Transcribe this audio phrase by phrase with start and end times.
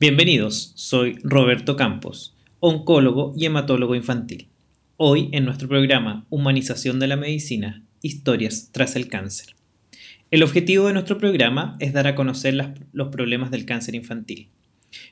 [0.00, 4.48] Bienvenidos, soy Roberto Campos, oncólogo y hematólogo infantil.
[4.96, 9.56] Hoy en nuestro programa Humanización de la Medicina, Historias tras el cáncer.
[10.30, 12.54] El objetivo de nuestro programa es dar a conocer
[12.94, 14.48] los problemas del cáncer infantil,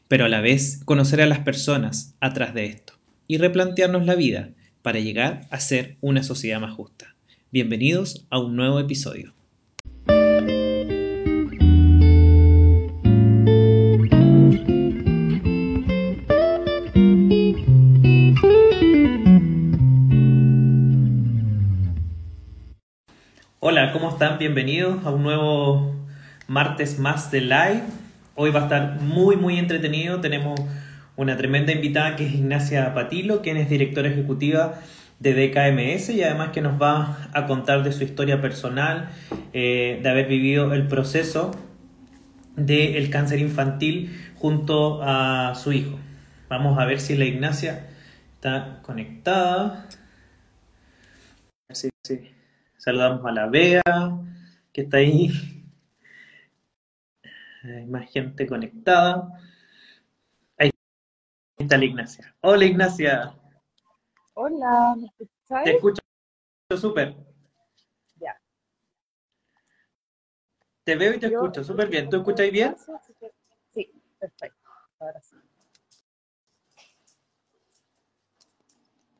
[0.08, 2.94] pero a la vez conocer a las personas atrás de esto
[3.26, 7.14] y replantearnos la vida para llegar a ser una sociedad más justa.
[7.52, 9.34] Bienvenidos a un nuevo episodio.
[23.92, 24.38] ¿Cómo están?
[24.38, 25.94] Bienvenidos a un nuevo
[26.46, 27.82] martes más de live.
[28.34, 30.20] Hoy va a estar muy, muy entretenido.
[30.20, 30.60] Tenemos
[31.16, 34.74] una tremenda invitada que es Ignacia Patilo, quien es directora ejecutiva
[35.20, 39.08] de DKMS y además que nos va a contar de su historia personal,
[39.52, 41.52] eh, de haber vivido el proceso
[42.56, 45.98] del cáncer infantil junto a su hijo.
[46.50, 47.86] Vamos a ver si la Ignacia
[48.34, 49.86] está conectada.
[51.70, 52.37] Sí, sí.
[52.78, 53.82] Saludamos a la Bea,
[54.72, 55.28] que está ahí.
[57.64, 59.28] Hay más gente conectada.
[60.56, 60.70] Ahí
[61.56, 62.34] está la Ignacia.
[62.40, 63.34] Hola Ignacia.
[64.34, 65.64] Hola, ¿me escucháis?
[65.64, 66.00] Te escucho
[66.76, 67.16] súper.
[68.20, 68.40] Ya.
[70.84, 72.08] Te veo y te Yo escucho súper bien.
[72.08, 72.76] ¿Tú escucháis bien?
[73.74, 74.70] Sí, perfecto.
[75.00, 75.36] Ahora sí.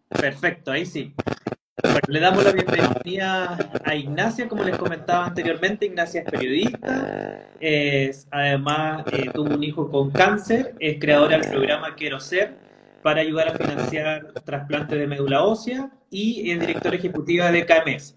[0.08, 1.12] Perfecto, ahí sí.
[2.08, 9.04] Le damos la bienvenida a Ignacia, como les comentaba anteriormente, Ignacia es periodista, es, además
[9.12, 12.56] eh, tuvo un hijo con cáncer, es creadora del programa Quiero Ser
[13.02, 18.16] para ayudar a financiar trasplantes de médula ósea y es directora ejecutiva de KMS.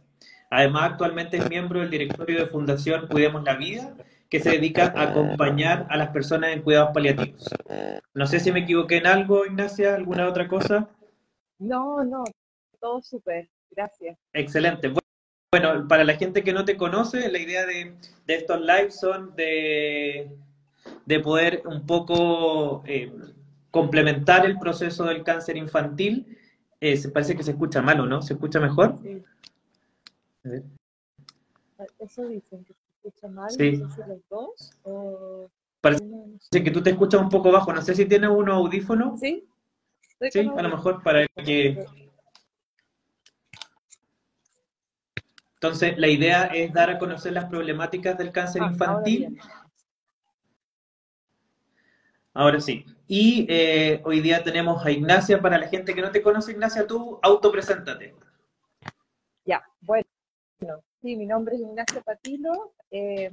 [0.49, 3.93] Además, actualmente es miembro del directorio de Fundación Cuidemos la Vida,
[4.29, 7.47] que se dedica a acompañar a las personas en cuidados paliativos.
[8.15, 10.89] No sé si me equivoqué en algo, Ignacia, alguna otra cosa.
[11.59, 12.23] No, no,
[12.79, 13.47] todo súper.
[13.75, 14.17] Gracias.
[14.33, 14.91] Excelente.
[15.51, 17.95] Bueno, para la gente que no te conoce, la idea de,
[18.25, 20.29] de estos lives son de,
[21.05, 23.11] de poder un poco eh,
[23.69, 26.37] complementar el proceso del cáncer infantil.
[26.79, 28.21] Eh, se parece que se escucha mal, ¿o no?
[28.21, 28.97] ¿Se escucha mejor?
[29.01, 29.21] Sí.
[30.45, 30.63] A ver.
[31.99, 33.77] Eso dicen que se escucha mal, Sí.
[33.77, 35.49] no sé si los dos o...
[35.81, 36.03] Parece
[36.51, 37.73] que tú te escuchas un poco bajo.
[37.73, 39.19] No sé si tienes unos audífonos.
[39.19, 39.43] ¿Sí?
[40.29, 41.83] Sí, a lo mejor para que...
[45.63, 49.39] Entonces, la idea es dar a conocer las problemáticas del cáncer Ah, infantil.
[52.33, 52.83] Ahora sí.
[53.07, 55.39] Y eh, hoy día tenemos a Ignacia.
[55.39, 58.15] Para la gente que no te conoce, Ignacia, tú autopreséntate.
[59.45, 60.07] Ya, bueno,
[61.03, 62.73] sí, mi nombre es Ignacia Patilo.
[62.89, 63.29] eh,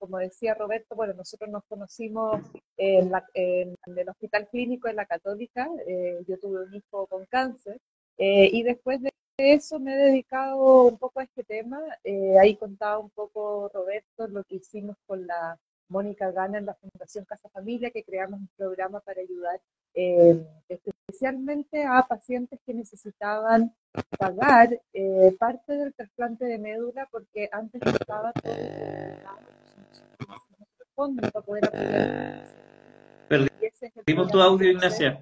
[0.00, 2.40] como decía Roberto, bueno, nosotros nos conocimos
[2.76, 5.68] en, la- en el Hospital Clínico de la Católica.
[5.86, 7.78] eh, yo tuve un hijo con cáncer
[8.16, 11.80] eh, y después de eso me he dedicado un poco a este tema.
[12.04, 16.74] eh, ahí contaba un poco Roberto lo que hicimos con la Mónica Gana en la
[16.74, 19.60] Fundación Casa Familia, que creamos un programa para ayudar
[19.94, 23.74] eh, especialmente a pacientes que necesitaban
[24.18, 29.16] pagar eh, parte del trasplante de médula porque antes no estaba todo se
[30.94, 32.44] fondos para poder apoyar.
[33.30, 33.50] El
[34.04, 34.70] Perdimos tu audio.
[34.70, 35.20] Ignacia.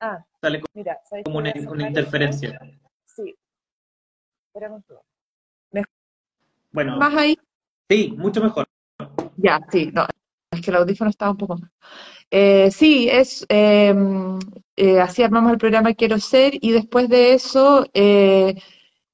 [0.00, 2.58] Ah, Sale mira, ¿sabes como una, interferencia.
[4.56, 5.06] Espérame un segundo.
[6.72, 7.38] Bueno, más ahí.
[7.90, 8.66] sí, mucho mejor.
[9.36, 10.06] Ya, sí, no,
[10.50, 11.70] es que el audífono estaba un poco mal.
[12.30, 13.94] Eh, sí, es eh,
[14.76, 18.56] eh, así armamos el programa Quiero Ser y después de eso eh,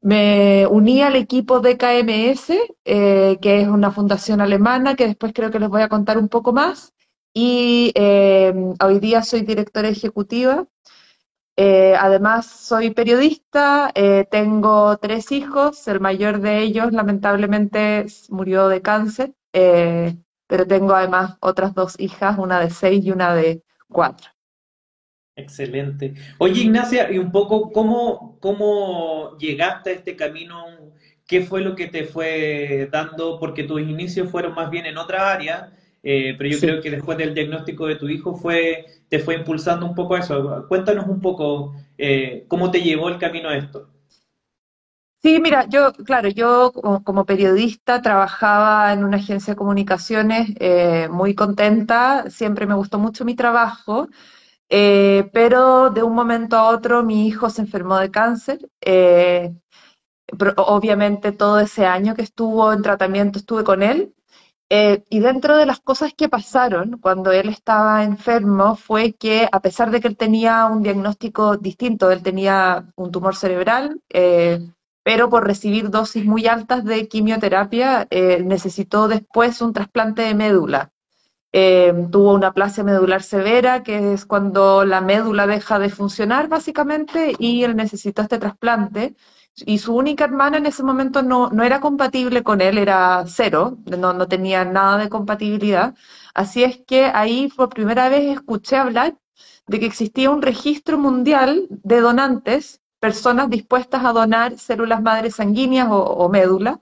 [0.00, 5.50] me uní al equipo de KMS, eh, que es una fundación alemana que después creo
[5.50, 6.94] que les voy a contar un poco más.
[7.34, 10.68] Y eh, hoy día soy directora ejecutiva.
[11.56, 18.80] Eh, además, soy periodista, eh, tengo tres hijos, el mayor de ellos lamentablemente murió de
[18.80, 20.16] cáncer, eh,
[20.46, 24.30] pero tengo además otras dos hijas, una de seis y una de cuatro.
[25.36, 26.14] Excelente.
[26.38, 30.64] Oye, Ignacia, y un poco, ¿cómo, cómo llegaste a este camino?
[31.26, 33.38] ¿Qué fue lo que te fue dando?
[33.38, 35.72] Porque tus inicios fueron más bien en otra área,
[36.02, 36.66] eh, pero yo Sí.
[36.66, 40.20] creo que después del diagnóstico de tu hijo fue, te fue impulsando un poco a
[40.20, 40.66] eso.
[40.68, 43.88] Cuéntanos un poco eh, cómo te llevó el camino a esto.
[45.22, 46.72] Sí, mira, yo, claro, yo
[47.04, 53.24] como, periodista trabajaba en una agencia de comunicaciones eh, muy contenta, siempre me gustó mucho
[53.24, 54.08] mi trabajo,
[54.70, 58.60] eh, pero de un momento a otro mi hijo se enfermó de cáncer.
[58.80, 59.52] eh,
[60.56, 64.14] obviamente todo ese año que estuvo en tratamiento estuve con él
[64.74, 69.60] Eh, y dentro de las cosas que pasaron cuando él estaba enfermo fue que a
[69.60, 74.60] pesar de que él tenía un diagnóstico distinto, él tenía un tumor cerebral, eh,
[75.02, 80.90] pero por recibir dosis muy altas de quimioterapia eh, necesitó después un trasplante de médula.
[82.10, 87.62] tuvo una plasia medular severa, que es cuando la médula deja de funcionar básicamente, y
[87.64, 89.14] él necesitó este trasplante
[89.56, 93.78] y su única hermana en ese momento no, no era compatible con él, era cero,
[93.86, 95.94] no, no tenía nada de compatibilidad.
[96.34, 99.18] Así es que ahí por primera vez escuché hablar
[99.66, 105.88] de que existía un registro mundial de donantes, personas dispuestas a donar células madres sanguíneas
[105.90, 106.80] o, médula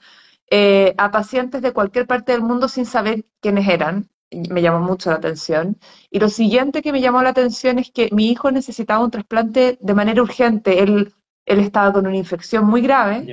[0.51, 4.09] eh, a pacientes de cualquier parte del mundo sin saber quiénes eran.
[4.31, 5.79] Me llamó mucho la atención.
[6.11, 9.77] Y lo siguiente que me llamó la atención es que mi hijo necesitaba un trasplante
[9.81, 10.83] de manera urgente.
[10.83, 11.13] Él
[11.51, 13.27] él estaba con una infección muy grave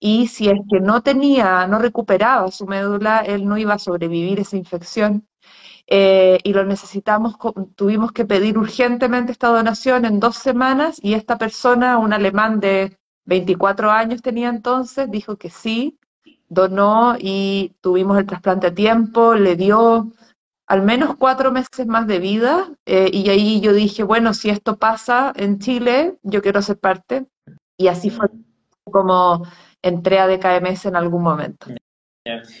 [0.00, 4.40] y si es que no tenía, no recuperaba su médula, él no iba a sobrevivir
[4.40, 5.28] esa infección.
[5.86, 7.36] Eh, y lo necesitamos,
[7.76, 12.96] tuvimos que pedir urgentemente esta donación en dos semanas y esta persona, un alemán de
[13.26, 15.98] 24 años tenía entonces, dijo que sí,
[16.48, 20.12] donó y tuvimos el trasplante a tiempo, le dio
[20.66, 24.78] al menos cuatro meses más de vida eh, y ahí yo dije, bueno, si esto
[24.78, 27.26] pasa en Chile, yo quiero ser parte.
[27.82, 28.28] Y así fue
[28.84, 29.44] como
[29.82, 31.66] entré a DKMS en algún momento.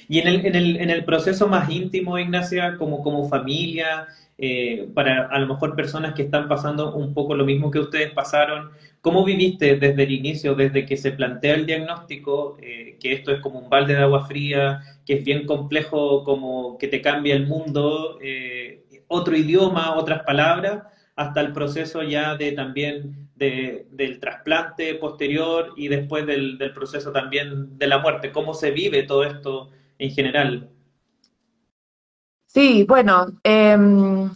[0.08, 4.88] Y en el, en, el, en el proceso más íntimo, Ignacia, como, como familia, eh,
[4.92, 8.72] para a lo mejor personas que están pasando un poco lo mismo que ustedes pasaron,
[9.00, 13.40] ¿cómo viviste desde el inicio, desde que se plantea el diagnóstico, eh, que esto es
[13.40, 17.46] como un balde de agua fría, que es bien complejo, como que te cambia el
[17.46, 20.82] mundo, eh, otro idioma, otras palabras,
[21.14, 27.86] hasta el proceso ya de también del trasplante posterior y después del, proceso también de
[27.86, 28.32] la muerte.
[28.32, 30.70] ¿Cómo se vive todo esto en general?
[32.46, 34.30] Sí, bueno, em,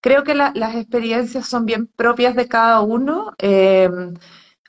[0.00, 3.34] creo que las experiencias son bien propias de cada uno.
[3.38, 4.14] Em,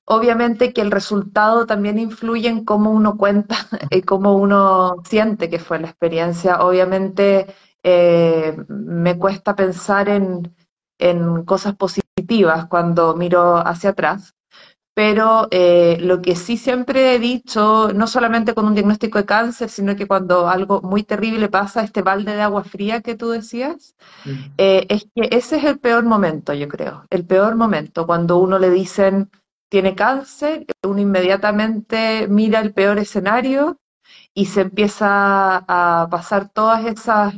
[0.05, 3.55] obviamente que el resultado también influye en cómo uno cuenta
[3.91, 6.61] y cómo uno siente que fue la experiencia.
[6.61, 7.47] Obviamente
[7.83, 10.53] eh, me cuesta pensar en,
[10.99, 12.08] en cosas positivas
[12.69, 14.35] cuando miro hacia atrás,
[14.93, 19.69] pero eh, lo que sí siempre he dicho, no solamente con un diagnóstico de cáncer,
[19.69, 23.95] sino que cuando algo muy terrible pasa, este balde de agua fría que tú decías,
[24.25, 24.31] mm.
[24.57, 28.59] eh, es que ese es el peor momento, yo creo, el peor momento, cuando uno
[28.59, 29.29] le dicen
[29.69, 33.79] tiene cáncer, uno inmediatamente mira el peor escenario
[34.33, 37.35] y se empieza a pasar todas esas,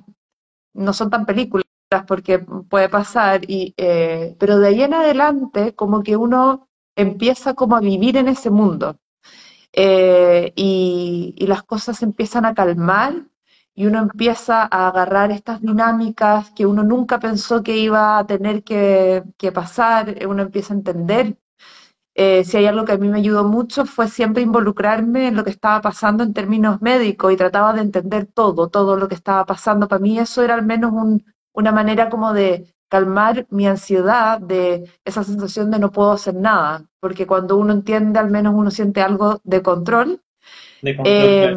[0.73, 1.65] no son tan películas,
[2.07, 7.75] porque puede pasar, y, eh, pero de ahí en adelante como que uno empieza como
[7.75, 8.97] a vivir en ese mundo
[9.73, 13.25] eh, y, las cosas empiezan a calmar
[13.75, 18.63] y uno empieza a agarrar estas dinámicas que uno nunca pensó que iba a tener
[18.63, 19.23] que,
[19.53, 21.37] pasar, uno empieza a entender.
[22.15, 25.43] Eh, si hay algo que a mí me ayudó mucho fue siempre involucrarme en lo
[25.45, 29.45] que estaba pasando en términos médicos y trataba de entender todo, todo lo que estaba
[29.45, 29.87] pasando.
[29.87, 31.23] Para mí eso era al menos un,
[31.53, 36.85] una manera como de calmar mi ansiedad, de esa sensación de no puedo hacer nada,
[36.99, 40.21] porque cuando uno entiende, al menos uno siente algo de control.
[40.83, 41.55] Eh,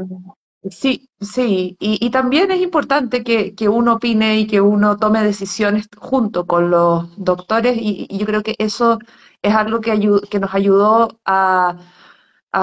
[0.70, 6.46] sí, sí, y, también es importante que, uno opine y que uno tome decisiones junto
[6.46, 9.00] con los doctores, y, yo creo que eso
[9.42, 9.90] es algo que,
[10.30, 11.78] que nos ayudó a,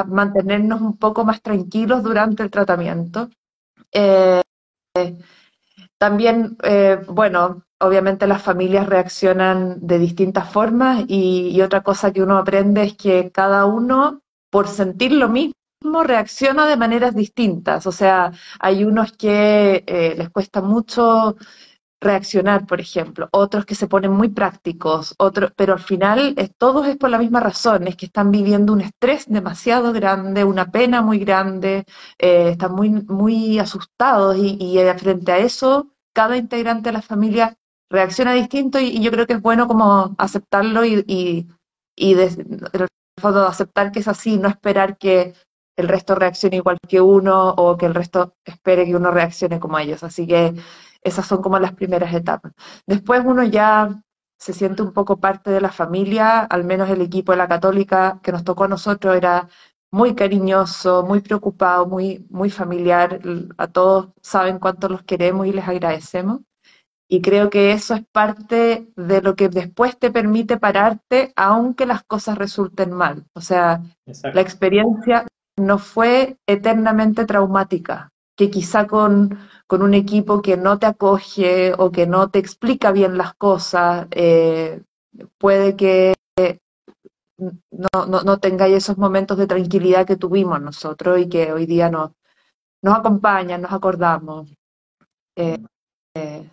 [0.07, 3.29] mantenernos un poco más tranquilos durante el tratamiento.
[3.91, 4.41] Eh,
[6.01, 12.39] también, eh, bueno, obviamente las familias reaccionan de distintas formas y, otra cosa que uno
[12.39, 15.53] aprende es que cada uno, por sentir lo mismo,
[16.03, 17.85] reacciona de maneras distintas.
[17.85, 21.35] O sea, hay unos que eh, les cuesta mucho
[22.01, 26.97] reaccionar, por ejemplo, otros que se ponen muy prácticos, otros, pero al final todos es
[26.97, 31.19] por la misma razón, es que están viviendo un estrés demasiado grande, una pena muy
[31.19, 31.85] grande,
[32.17, 37.57] eh, están muy, muy asustados y, y, frente a eso cada integrante de la familia
[37.89, 41.47] reacciona distinto y, yo creo que es bueno como aceptarlo y, y,
[41.95, 42.15] y
[43.23, 45.33] aceptar que es así, no esperar que
[45.77, 49.79] el resto reaccione igual que uno o que el resto espere que uno reaccione como
[49.79, 50.03] ellos.
[50.03, 50.53] Así que
[51.03, 52.53] esas son como las primeras etapas.
[52.85, 54.01] Después uno ya
[54.37, 58.19] se siente un poco parte de la familia, al menos el equipo de la católica
[58.23, 59.47] que nos tocó a nosotros era
[59.91, 63.19] muy cariñoso, muy preocupado, muy, muy familiar.
[63.57, 66.41] A todos saben cuánto los queremos y les agradecemos.
[67.07, 72.03] Y creo que eso es parte de lo que después te permite pararte, aunque las
[72.03, 73.25] cosas resulten mal.
[73.33, 73.81] O sea,
[74.33, 75.27] la experiencia
[75.57, 78.10] no fue eternamente traumática,
[78.41, 82.91] que quizá con, con un equipo que no te acoge o que no te explica
[82.91, 84.81] bien las cosas, eh,
[85.37, 86.15] puede que
[87.37, 91.91] no, no, no, tengáis esos momentos de tranquilidad que tuvimos nosotros y que hoy día
[91.91, 92.13] nos,
[92.81, 94.51] nos acompañan, nos acordamos.
[95.35, 95.59] Eh,
[96.15, 96.49] eh,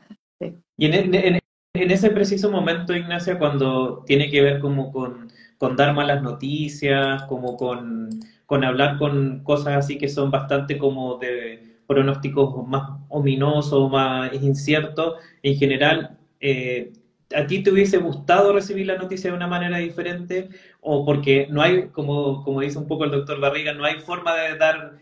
[0.76, 1.40] Y en, en,
[1.72, 7.56] ese preciso momento, Ignacia, cuando tiene que ver como con, con dar malas noticias, como
[7.56, 8.10] con,
[8.44, 15.14] con hablar con cosas así que son bastante como de pronósticos más ominosos, más inciertos,
[15.42, 16.92] en general, eh,
[17.34, 20.50] ¿a ti te hubiese gustado recibir la noticia de una manera diferente?
[20.82, 24.36] O porque no hay, como, como dice un poco el doctor Barriga, no hay forma
[24.36, 24.98] de dar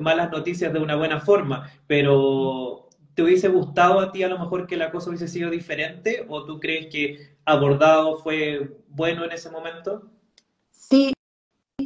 [0.00, 4.68] malas noticias de una buena forma, pero ¿te hubiese gustado a ti a lo mejor
[4.68, 6.24] que la cosa hubiese sido diferente?
[6.28, 10.08] ¿O tú crees que abordado fue bueno en ese momento?
[10.70, 11.12] Sí,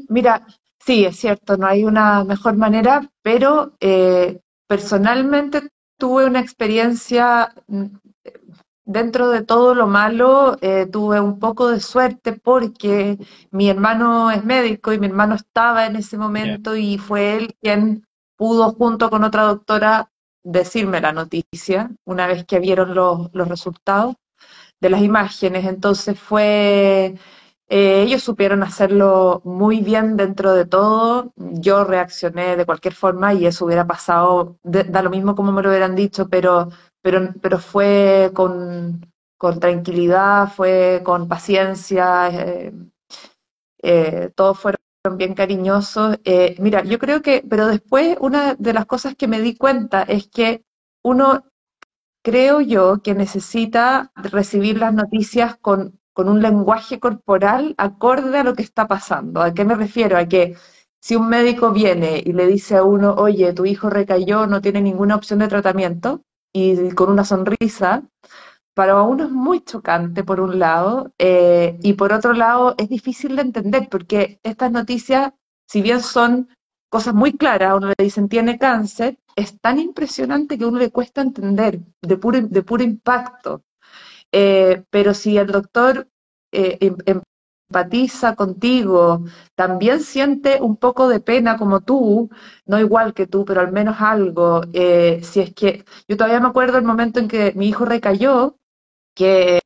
[0.09, 0.47] mira,
[0.85, 7.87] Sí, es cierto, no hay una mejor manera, pero eh, personalmente tuve una experiencia mm,
[8.85, 13.19] dentro de todo lo malo, eh, tuve un poco de suerte porque
[13.51, 18.05] mi hermano es médico y mi hermano estaba en ese momento y fue él quien
[18.37, 20.11] pudo junto con otra doctora
[20.43, 24.17] decirme la noticia una vez que vieron los, los resultados
[24.81, 25.65] de las imágenes.
[25.65, 27.17] Entonces fue
[27.69, 31.33] eh, ellos supieron hacerlo muy bien dentro de todo.
[31.37, 35.71] Yo reaccioné de cualquier forma y eso hubiera pasado, da lo mismo como me lo
[35.71, 36.69] hubieran dicho, pero,
[37.03, 39.01] pero, pero fue con,
[39.61, 42.73] tranquilidad, fue con paciencia, eh,
[43.83, 44.79] eh, todos fueron
[45.17, 46.19] bien cariñosos.
[46.59, 50.29] mira, yo creo que, pero después una de las cosas que me di cuenta es
[50.29, 50.65] que
[51.03, 51.45] uno,
[52.23, 58.55] creo yo, que necesita recibir las noticias con con un lenguaje corporal acorde a lo
[58.55, 59.43] que está pasando.
[59.43, 60.17] ¿A qué me refiero?
[60.17, 60.57] A que
[61.03, 64.81] si un médico viene y le dice a uno, oye, tu hijo recayó, no tiene
[64.81, 68.05] ninguna opción de tratamiento, y con una sonrisa,
[68.75, 73.37] para uno es muy chocante por un lado, eh, y por otro lado es difícil
[73.37, 75.33] de entender, porque estas noticias,
[75.69, 76.49] si bien son
[76.89, 80.91] cosas muy claras, uno le dicen tiene cáncer, es tan impresionante que a uno le
[80.91, 83.63] cuesta entender de puro, de puro impacto.
[84.37, 86.09] Eh, pero si el doctor
[86.51, 86.97] eh, em,
[87.69, 89.25] empatiza contigo,
[89.55, 92.31] también siente un poco de pena como tú,
[92.67, 96.49] no igual que tú, pero al menos algo, eh, si es que yo todavía me
[96.49, 98.57] acuerdo el momento en que mi hijo recayó,
[99.15, 99.61] que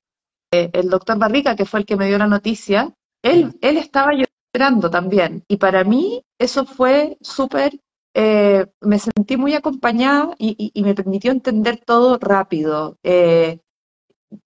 [0.52, 4.90] el doctor Barrica, que fue el que me dio la noticia, él, él estaba llorando
[4.90, 5.44] también.
[5.48, 7.72] Y para mí eso fue súper,
[8.14, 12.98] me sentí muy acompañada y, y, me permitió entender todo rápido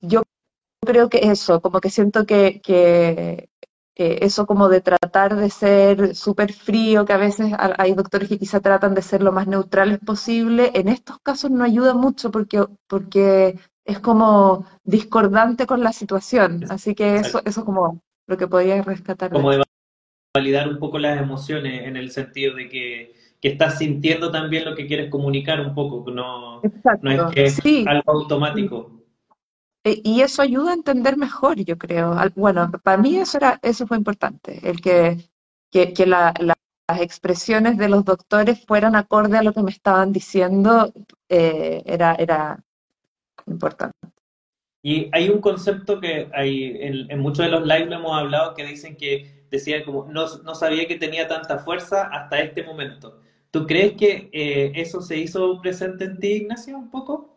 [0.00, 0.22] yo
[0.84, 3.48] creo que eso, como que siento que, que
[3.96, 8.60] eso como de tratar de ser súper frío, que a veces hay doctores que quizá
[8.60, 13.58] tratan de ser lo más neutrales posible, en estos casos no ayuda mucho porque, porque
[13.84, 16.64] es como discordante con la situación.
[16.70, 19.30] Así que eso, eso como lo que podía rescatar.
[19.30, 19.62] Como de
[20.34, 24.74] validar un poco las emociones en el sentido de que, que estás sintiendo también lo
[24.74, 26.62] que quieres comunicar un poco, no,
[27.02, 29.01] no es que es algo automático.
[29.84, 32.16] Eh, y eso ayuda a entender mejor, yo creo.
[32.36, 35.18] Bueno, para mí eso, era, eso fue importante, el que,
[35.70, 36.34] que, las
[37.00, 40.92] expresiones de los doctores fueran acorde a lo que me estaban diciendo,
[41.28, 42.62] eh, era, era
[43.46, 43.96] importante.
[44.82, 46.76] Y hay un concepto que hay,
[47.08, 50.54] en, muchos de los lives lo hemos hablado que dicen que decía como no, no
[50.54, 53.20] sabía que tenía tanta fuerza hasta este momento.
[53.52, 57.31] ¿Tú crees que eh, eso se hizo presente en ti, Ignacio, un poco?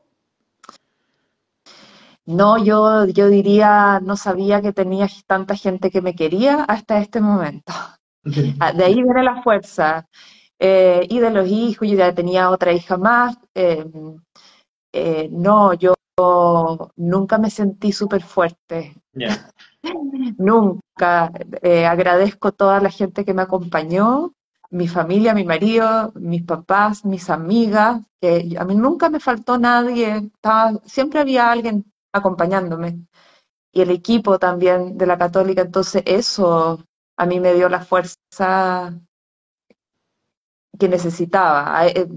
[2.25, 7.22] No, yo, yo diría, no sabía que tenía tanta gente que me quería hasta este
[7.22, 7.74] momento.
[8.60, 10.08] Ah, de ahí viene la fuerza.
[10.58, 13.38] Eh, y de los hijos, yo ya tenía otra hija más.
[13.53, 14.20] Em,
[14.91, 15.94] eh, no, yo
[16.96, 18.96] nunca me sentí súper fuerte.
[20.39, 21.32] nunca.
[21.62, 24.34] Eh, agradezco a toda la gente que me acompañó,
[24.72, 30.17] mi familia, mi marido, mis papás, mis amigas, que a mí nunca me faltó nadie,
[30.17, 31.86] estaba, siempre había alguien
[32.17, 33.00] acompañándome.
[33.72, 36.84] Y el equipo también de la católica, entonces eso
[37.17, 38.93] a mí me dio la fuerza
[40.77, 41.88] que necesitaba.
[41.88, 42.07] Eh,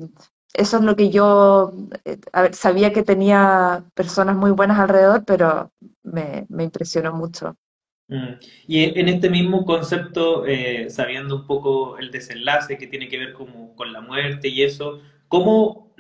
[0.54, 1.72] eso es lo que yo
[2.04, 2.18] eh,
[2.52, 5.70] sabía que tenía personas muy buenas alrededor, pero
[6.02, 7.56] me, impresionó mucho.
[8.08, 8.40] Mm.
[8.66, 13.32] Y en este mismo concepto, eh, sabiendo un poco el desenlace que tiene que ver
[13.34, 15.92] como con la muerte y eso, ¿cómo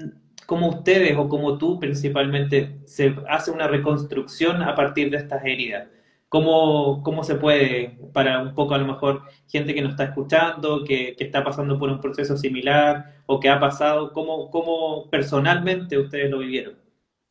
[0.48, 5.88] cómo ustedes o como tú principalmente se hace una reconstrucción a partir de estas heridas.
[6.30, 10.84] ¿Cómo, ¿Cómo se puede, para un poco a lo mejor gente que nos está escuchando,
[10.84, 15.98] que, que está pasando por un proceso similar o que ha pasado, cómo, cómo personalmente
[15.98, 16.78] ustedes lo vivieron?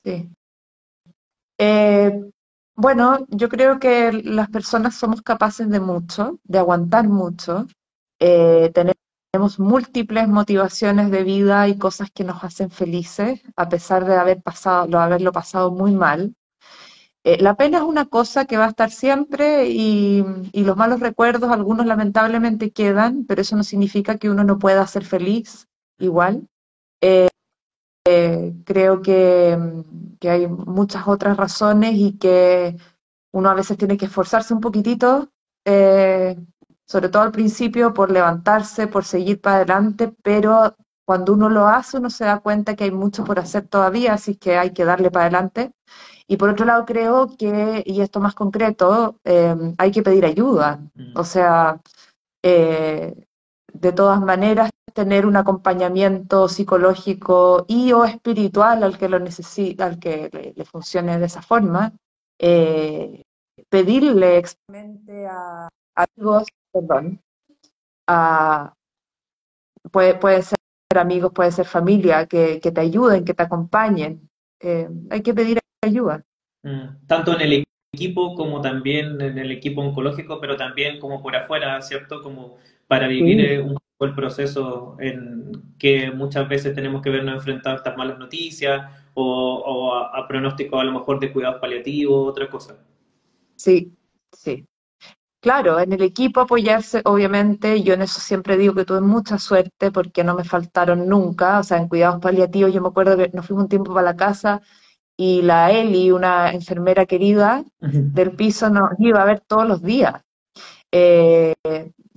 [0.04, 0.30] Sí.
[1.58, 2.22] Eh,
[2.76, 7.66] bueno, yo creo que las personas somos capaces de mucho, de aguantar mucho.
[8.20, 8.70] Eh,
[9.32, 14.42] tenemos múltiples motivaciones de vida y cosas que nos hacen felices, a pesar de haber
[14.42, 16.34] pasado, haberlo pasado muy mal.
[17.24, 21.52] Eh, la pena es una cosa que va a estar siempre y, los malos recuerdos,
[21.52, 25.68] algunos lamentablemente quedan, pero eso no significa que uno no pueda ser feliz
[26.00, 26.48] igual.
[27.02, 27.28] Eh,
[28.08, 29.58] eh, creo que,
[30.22, 32.78] que, hay muchas otras razones y que
[33.34, 35.30] uno a veces tiene que esforzarse un poquitito,
[36.88, 40.76] sobre todo al principio, por levantarse, por seguir para adelante, pero
[41.06, 44.36] cuando uno lo hace, uno se da cuenta que hay mucho por hacer todavía, así
[44.36, 45.72] que hay que darle para adelante
[46.28, 50.82] y por otro lado, creo que, y esto más concreto, em, hay que pedir ayuda.
[50.94, 51.18] Mm.
[51.18, 51.82] O sea,
[52.44, 53.16] eh,
[53.74, 60.00] de todas maneras, tener un acompañamiento psicológico y o espiritual al que lo necesita, al
[60.00, 61.94] que le, funcione de esa forma,
[62.40, 63.24] eh,
[63.70, 64.44] pedirle
[65.30, 67.22] a, amigos, perdón,
[68.08, 68.74] a,
[69.92, 70.58] puede, puede ser
[70.96, 74.30] amigos, puede ser familia, que, que te ayuden, que te acompañen.
[74.60, 76.24] Eh, hay que pedir ayuda.
[76.64, 77.64] Mm, tanto en el
[77.94, 82.22] equipo como también en el equipo oncológico, pero también como por afuera, ¿cierto?
[82.22, 87.36] Como para vivir eh, un poco el proceso en que muchas veces tenemos que vernos
[87.36, 92.50] enfrentados a estas malas noticias o, a, pronósticos a lo mejor de cuidados paliativos, otra
[92.50, 92.78] cosa.
[93.56, 93.92] Sí,
[94.32, 94.66] sí.
[95.48, 99.92] Claro, en el equipo apoyarse, obviamente, yo en eso siempre digo que tuve mucha suerte
[99.92, 103.48] porque no me faltaron nunca, o sea, en cuidados paliativos yo me acuerdo que nos
[103.48, 104.62] fuimos un tiempo para la casa
[105.16, 110.22] y la Eli, una enfermera querida del piso, nos iba a ver todos los días.
[110.92, 111.56] Eh,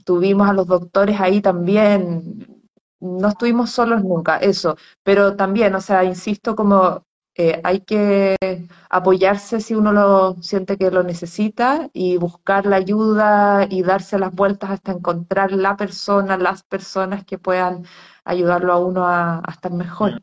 [0.05, 2.65] tuvimos a los doctores ahí también,
[2.99, 7.05] no estuvimos solos nunca, eso, pero también, o sea, insisto, como
[7.63, 8.37] hay que
[8.89, 14.35] apoyarse si uno lo siente que lo necesita y buscar la ayuda y darse las
[14.35, 17.85] vueltas hasta encontrar la persona, las personas que puedan
[18.25, 20.23] ayudarlo a uno a, estar mejor.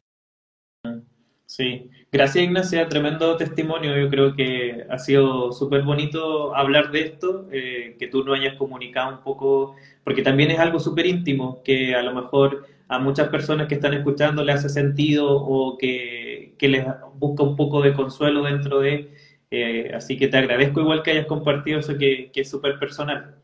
[1.45, 3.95] Sí, gracias Ignacia, tremendo testimonio.
[3.97, 8.56] Yo creo que ha sido súper bonito hablar de esto, eh, que tú nos hayas
[8.56, 13.30] comunicado un poco, porque también es algo súper íntimo, que a lo mejor a muchas
[13.30, 18.43] personas que están escuchando le hace sentido o que, les busca un poco de consuelo
[18.43, 19.13] dentro de...
[19.50, 23.36] Eh, así que te agradezco igual que hayas compartido eso que, es súper personal.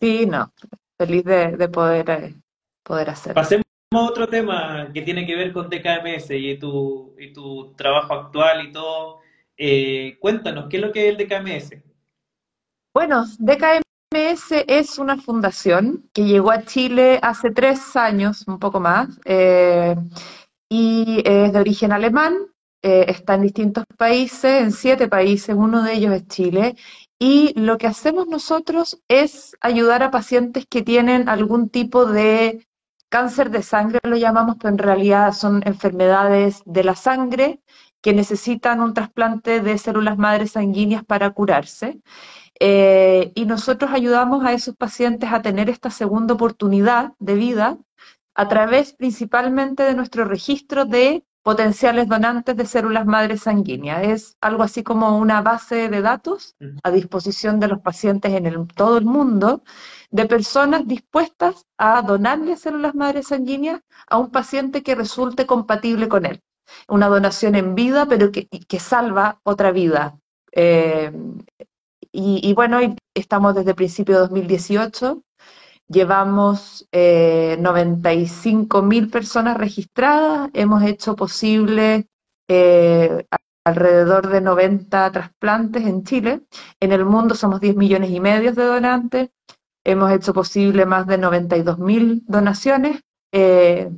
[0.00, 0.52] Sí, no,
[0.98, 2.34] feliz de, poder, eh,
[2.82, 3.62] poder hacerlo
[3.94, 8.72] otro tema que tiene que ver con DKMS y tu, y tu trabajo actual y
[8.72, 9.20] todo.
[9.56, 11.76] Eh, cuéntanos, ¿qué es lo que es el DKMS?
[12.94, 13.81] Bueno, DKMS
[14.14, 19.96] es una fundación que llegó a Chile hace tres años, un poco más, eh,
[20.68, 22.36] y es de origen alemán,
[22.82, 26.76] eh, está en distintos países, en siete países, uno de ellos es Chile,
[27.18, 32.66] y lo que hacemos nosotros es ayudar a pacientes que tienen algún tipo de
[33.12, 37.60] Cáncer de sangre lo llamamos, pero en realidad son enfermedades de la sangre
[38.00, 42.00] que necesitan un trasplante de células madres sanguíneas para curarse.
[42.64, 47.76] Eh, y nosotros ayudamos a esos pacientes a tener esta segunda oportunidad de vida
[48.36, 54.04] a través principalmente de nuestro registro de potenciales donantes de células madres sanguíneas.
[54.04, 58.96] Es algo así como una base de datos a disposición de los pacientes en todo
[58.96, 59.64] el mundo
[60.12, 66.26] de personas dispuestas a donarle células madres sanguíneas a un paciente que resulte compatible con
[66.26, 66.40] él.
[66.86, 70.16] Una donación en vida, pero que, que salva otra vida.
[70.52, 71.10] Eh,
[72.12, 72.78] y, bueno,
[73.14, 75.22] estamos desde principio de 2018,
[75.88, 82.06] llevamos eh, 95 mil personas registradas, hemos hecho posible
[82.48, 83.26] eh,
[83.64, 86.42] alrededor de 90 trasplantes en Chile,
[86.80, 89.30] en el mundo somos 10 millones y medio de donantes,
[89.84, 93.00] Hemos hecho posible más de 92.000 donaciones.
[93.32, 93.90] Eh,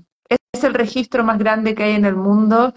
[0.53, 2.73] es el registro más grande que hay en el mundo.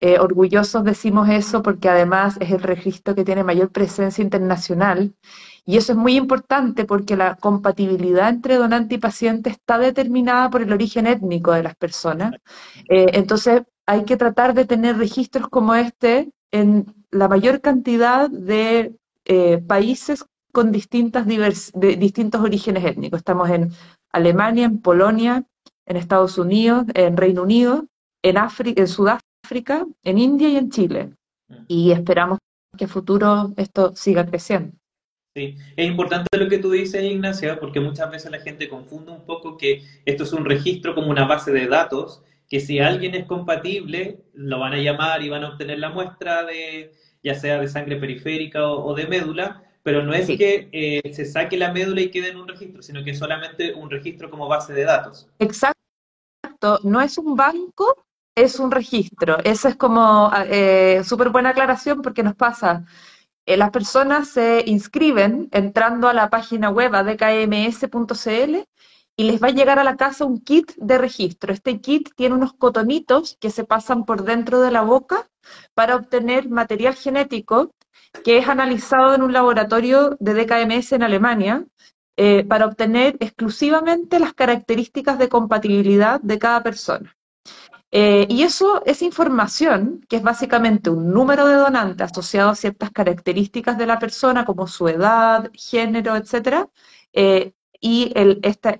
[0.00, 5.14] Eh, orgullosos decimos eso porque además es el registro que tiene mayor presencia internacional.
[5.66, 10.62] Y eso es muy importante porque la compatibilidad entre donante y paciente está determinada por
[10.62, 12.34] el origen étnico de las personas.
[12.88, 18.94] Eh, entonces hay que tratar de tener registros como este en la mayor cantidad de
[19.68, 23.18] países con distintas de distintos orígenes étnicos.
[23.18, 23.70] Estamos en
[24.12, 25.44] Alemania, en Polonia,
[25.86, 27.86] en Estados Unidos, en Reino Unido,
[28.22, 29.29] en, África, en Sudáfrica,
[30.04, 31.10] en India y en Chile.
[31.48, 31.64] Mm.
[31.68, 32.38] Y esperamos
[32.76, 34.76] que a futuro esto siga creciendo.
[35.34, 39.24] Sí, es importante lo que tú dices, Ignacia, porque muchas veces la gente confunde un
[39.24, 43.26] poco que esto es un registro como una base de datos, que si alguien es
[43.26, 47.68] compatible, lo van a llamar y van a obtener la muestra de, ya sea de
[47.68, 52.10] sangre periférica o, de médula, pero no es que eh, se saque la médula y
[52.10, 55.28] quede en un registro, sino que es solamente un registro como base de datos.
[55.38, 59.38] Exacto, no es un banco, es un registro.
[59.44, 62.84] Esa es como eh, súper buena aclaración porque nos pasa.
[63.46, 68.64] Eh, las personas se inscriben entrando a la página web dkms.cl
[69.16, 71.52] y les va a llegar a la casa un kit de registro.
[71.52, 75.28] Este kit tiene unos cotonitos que se pasan por dentro de la boca
[75.74, 77.72] para obtener material genético
[78.24, 81.64] que es analizado en un laboratorio de DKMS en Alemania
[82.16, 87.16] eh, para obtener exclusivamente las características de compatibilidad de cada persona.
[87.92, 92.90] Eh, y eso es información que es básicamente un número de donante asociado a ciertas
[92.90, 96.68] características de la persona, como su edad, género, etcétera,
[97.12, 98.12] eh, y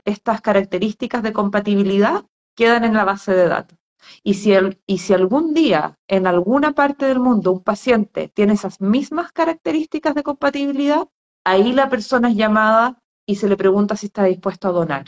[0.04, 3.78] estas características de compatibilidad quedan en la base de datos.
[4.22, 4.52] Y si,
[4.86, 10.14] y si algún día en alguna parte del mundo un paciente tiene esas mismas características
[10.14, 11.08] de compatibilidad,
[11.44, 15.06] ahí la persona es llamada y se le pregunta si está dispuesto a donar.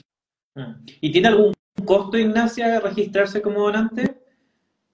[0.54, 0.84] Mm.
[1.00, 1.52] ¿Y tiene algún
[1.84, 4.22] costo, Ignacia, registrarse como donante?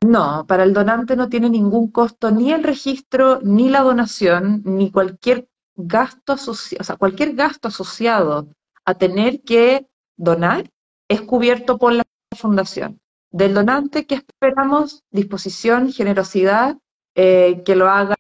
[0.05, 4.91] No, para el donante no tiene ningún costo ni el registro, ni la donación, ni
[4.91, 8.49] cualquier gasto asociado, o sea, cualquier gasto asociado
[8.85, 9.87] a tener que
[10.17, 10.71] donar
[11.09, 12.05] es cubierto por la
[12.37, 13.01] fundación.
[13.31, 16.79] Del donante que esperamos disposición, generosidad,
[17.15, 18.15] eh, que lo haga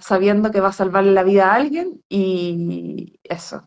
[0.00, 3.66] sabiendo que va a salvarle la vida a alguien y eso.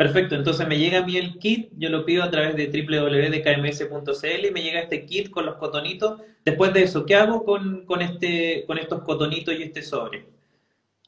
[0.00, 4.46] Perfecto, entonces me llega a mí el kit, yo lo pido a través de www.kms.cl
[4.46, 6.22] y me llega este kit con los cotonitos.
[6.42, 10.26] Después de eso, ¿qué hago con, este, con estos cotonitos y este sobre?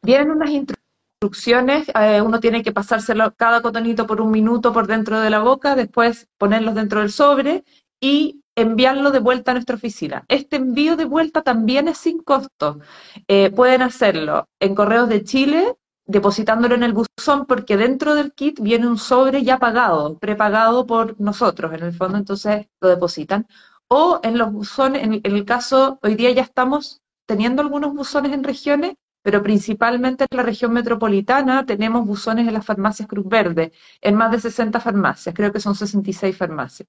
[0.02, 5.20] Vienen unas instrucciones, eh, uno tiene que pasárselo cada cotonito por un minuto por dentro
[5.20, 7.64] de la boca, después ponerlos dentro del sobre
[7.98, 10.26] y enviarlo de vuelta a nuestra oficina.
[10.28, 12.80] Este envío de vuelta también es sin costo.
[13.26, 15.78] Eh, pueden hacerlo en Correos de Chile
[16.12, 21.20] depositándolo en el buzón porque dentro del kit viene un sobre ya pagado, prepagado por
[21.20, 23.46] nosotros en el fondo, entonces lo depositan.
[23.88, 28.44] O en los buzones, en el caso, hoy día ya estamos teniendo algunos buzones en
[28.44, 34.16] regiones, pero principalmente en la región metropolitana tenemos buzones en las farmacias Cruz Verde, en
[34.16, 36.88] más de 60 farmacias, creo que son 66 farmacias.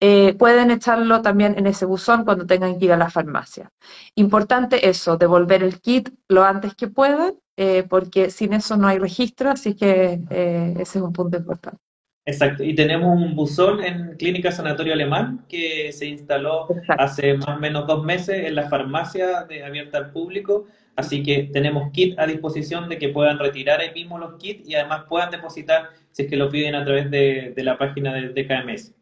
[0.00, 3.70] Eh, pueden echarlo también en ese buzón cuando tengan que ir a la farmacia.
[4.14, 9.00] Importante eso, devolver el kit lo antes que puedan eh, porque sin eso no hay
[9.00, 11.80] registro, así que eh, ese es un punto importante.
[12.24, 16.68] Exacto, y tenemos un buzón en Clínica Sanatorio Alemán que se instaló
[16.98, 21.50] hace más o menos dos meses en la farmacia de, abierta al público, así que
[21.52, 25.32] tenemos kit a disposición de que puedan retirar ahí mismo los kits y además puedan
[25.32, 28.94] depositar si es que lo piden a través de, la página de, de KMS.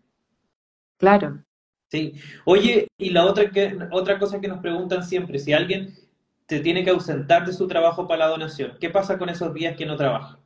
[0.97, 1.43] Claro.
[1.91, 2.15] Sí.
[2.47, 5.95] Oye, y la otra, que, otra cosa que nos preguntan siempre, si alguien
[6.49, 8.77] se tiene que ausentar de su trabajo para la donación.
[8.81, 10.39] ¿Qué pasa con esos días que no trabaja?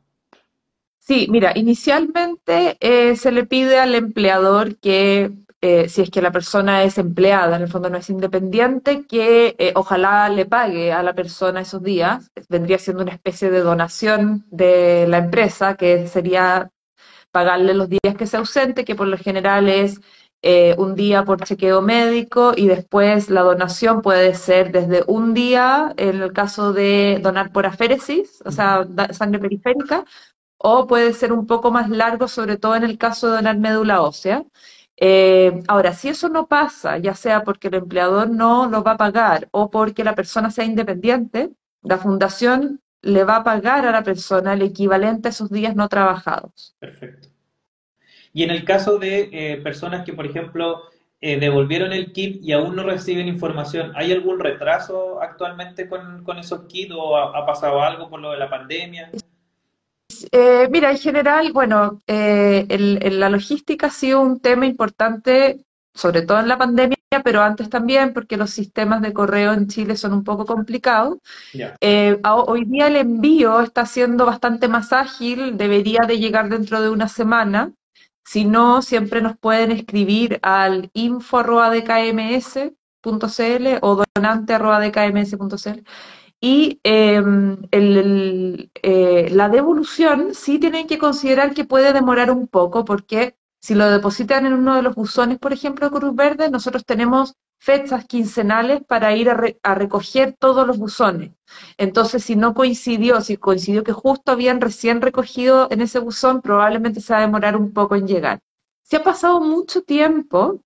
[0.98, 6.30] Sí, mira, inicialmente eh, se le pide al empleador que, eh, si es que la
[6.30, 11.02] persona es empleada, en el fondo no es independiente, que eh, ojalá le pague a
[11.02, 12.30] la persona esos días.
[12.48, 16.70] Vendría siendo una especie de donación de la empresa, que sería
[17.30, 20.00] pagarle los días que se ausente, que por lo general es
[20.42, 25.92] eh, un día por chequeo médico y después la donación puede ser desde un día
[25.96, 30.04] en el caso de donar por aféresis, o sea, sangre periférica,
[30.58, 34.02] o puede ser un poco más largo, sobre todo en el caso de donar médula
[34.02, 34.44] ósea.
[34.96, 38.96] Eh, ahora, si eso no pasa, ya sea porque el empleador no lo va a
[38.98, 41.50] pagar o porque la persona sea independiente,
[41.82, 45.88] la fundación le va a pagar a la persona el equivalente a esos días no
[45.88, 46.76] trabajados.
[46.78, 47.29] Perfecto.
[48.32, 50.82] Y en el caso de eh, personas que, por ejemplo,
[51.20, 56.62] eh, devolvieron el kit y aún no reciben información, ¿hay algún retraso actualmente con, esos
[56.66, 59.10] kits o ha, pasado algo por lo de la pandemia?
[60.32, 66.48] Eh, mira, en general, bueno, la logística ha sido un tema importante, sobre todo en
[66.48, 70.46] la pandemia, pero antes también, porque los sistemas de correo en Chile son un poco
[70.46, 71.18] complicados.
[72.22, 77.08] hoy día el envío está siendo bastante más ágil, debería de llegar dentro de una
[77.08, 77.72] semana.
[78.30, 85.84] Si no, siempre nos pueden escribir al info.dkms.cl o donante.dkms.cl.
[86.40, 93.36] Y em, eh, la devolución sí tienen que considerar que puede demorar un poco, porque
[93.60, 97.34] si lo depositan en uno de los buzones, por ejemplo, de Cruz Verde, nosotros tenemos
[97.60, 101.32] fechas quincenales para ir a, recoger todos los buzones.
[101.76, 107.00] Entonces, si no coincidió, si coincidió que justo habían recién recogido en ese buzón, probablemente
[107.00, 108.40] se va a demorar un poco en llegar.
[108.82, 110.62] Si ha pasado mucho tiempo,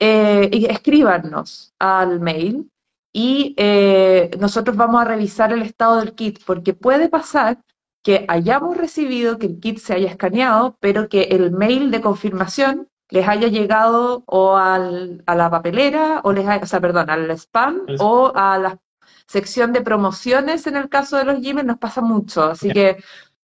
[0.00, 2.68] eh, escríbanos al mail
[3.12, 7.62] y eh, nosotros vamos a revisar el estado del kit, porque puede pasar
[8.02, 12.88] que hayamos recibido, que el kit se haya escaneado, pero que el mail de confirmación
[13.10, 17.30] les haya llegado o al, a la papelera, o les haya, o sea, perdón, al
[17.32, 18.78] spam o a la
[19.26, 22.98] sección de promociones en el caso de los Gmail, nos pasa mucho, así que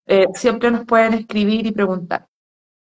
[0.06, 2.26] eh, siempre nos pueden escribir y preguntar.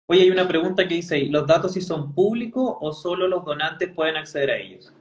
[0.07, 3.93] Oye, hay una pregunta que dice ¿los datos si son públicos o solo los donantes
[3.93, 4.91] pueden acceder a ellos?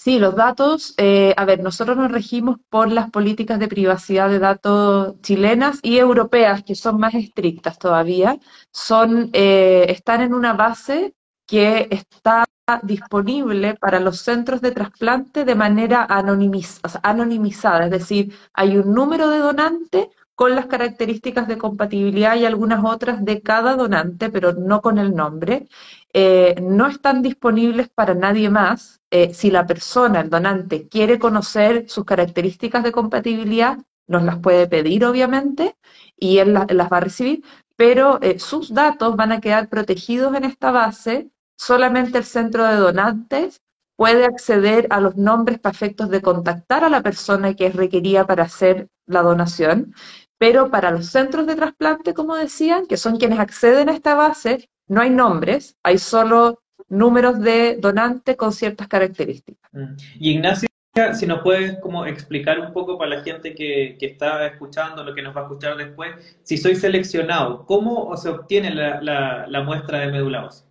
[0.00, 4.38] Sí, los datos, eh, a ver, nosotros nos regimos por las políticas de privacidad de
[4.38, 8.38] datos chilenas y europeas, que son más estrictas todavía.
[8.72, 11.14] Son, eh, están en una base
[11.46, 12.44] que está
[12.82, 19.38] disponible para los centros de trasplante de manera anonimizada, es decir, hay un número de
[19.38, 24.98] donante con las características de compatibilidad y algunas otras de cada donante, pero no con
[24.98, 25.66] el nombre.
[26.12, 29.00] Eh, no están disponibles para nadie más.
[29.10, 34.68] Eh, si la persona, el donante, quiere conocer sus características de compatibilidad, nos las puede
[34.68, 35.74] pedir, obviamente,
[36.16, 37.42] y él las va a recibir,
[37.74, 41.32] pero eh, sus datos van a quedar protegidos en esta base.
[41.56, 43.60] Solamente el centro de donantes
[43.96, 48.44] puede acceder a los nombres perfectos de contactar a la persona que es requerida para
[48.44, 49.94] hacer la donación,
[50.38, 54.68] pero para los centros de trasplante, como decían, que son quienes acceden a esta base,
[54.86, 59.70] no hay nombres, hay solo números de donantes con ciertas característicticas.
[59.72, 59.96] Mm.
[60.20, 60.68] Y Ignacia,
[61.12, 65.22] si nos puedes como explicar un poco para la gente que, está escuchando, lo que
[65.22, 66.10] nos va a escuchar después,
[66.42, 70.66] si soy seleccionado, ¿cómo se obtiene la, muestra de médula ósea?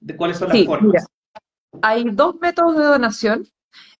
[0.00, 1.06] ¿De ¿Cuáles son las formas?
[1.80, 3.46] hay dos métodos de donación.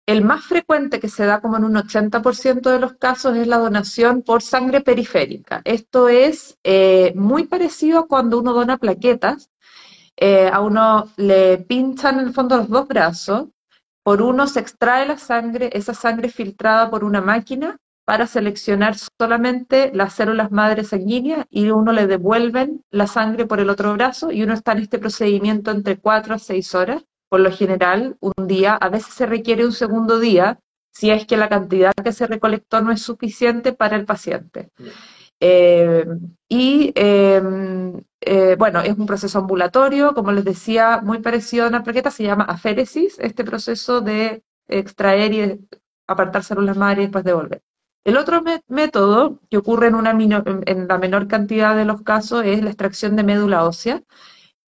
[0.04, 3.58] El más frecuente que se da como en un 80% de los casos es la
[3.58, 5.62] donación por sangre periférica.
[5.64, 9.50] Esto es eh, muy parecido a cuando uno dona plaquetas.
[10.16, 13.48] Eh, a uno le pinchan en el fondo los dos brazos,
[14.02, 19.92] por uno se extrae la sangre, esa sangre filtrada por una máquina para seleccionar solamente
[19.94, 24.42] las células madres sanguíneas y uno le devuelven la sangre por el otro brazo y
[24.42, 28.74] uno está en este procedimiento entre cuatro a seis horas por lo general, un día,
[28.74, 30.60] a veces se requiere un segundo día
[30.92, 34.68] si es que la cantidad que se recolectó no es suficiente para el paciente.
[35.40, 36.04] Eh,
[36.46, 41.82] y em, eh, bueno, es un proceso ambulatorio, como les decía, muy parecido a una
[41.82, 45.66] plaqueta, se llama aféresis, este proceso de extraer y
[46.06, 47.62] apartar células madres y después devolver.
[48.04, 52.62] El otro método que ocurre en, una en la menor cantidad de los casos es
[52.62, 54.02] la extracción de médula ósea,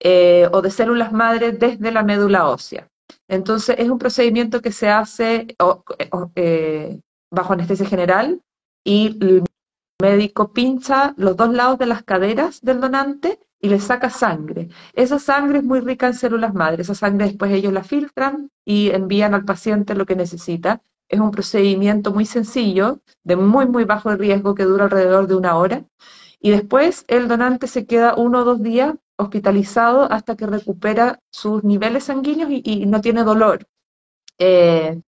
[0.06, 2.86] eh, o de células madres desde la médula ósea.
[3.26, 5.46] Entonces, es un procedimiento que se hace
[6.36, 8.42] eh, bajo anestesia general
[8.84, 9.44] y el
[10.00, 14.68] médico pincha los dos lados de las caderas del donante y le saca sangre.
[14.92, 16.90] Esa sangre es muy rica en células madres.
[16.90, 20.82] Esa sangre después ellos la filtran y envían al paciente lo que necesita.
[21.08, 25.56] Es un procedimiento muy sencillo, de muy, muy bajo riesgo, que dura alrededor de una
[25.56, 25.82] hora.
[26.40, 31.64] Y después el donante se queda uno o dos días hospitalizado hasta que recupera sus
[31.64, 33.66] niveles sanguíneos y, no tiene dolor.
[34.38, 35.00] Eh,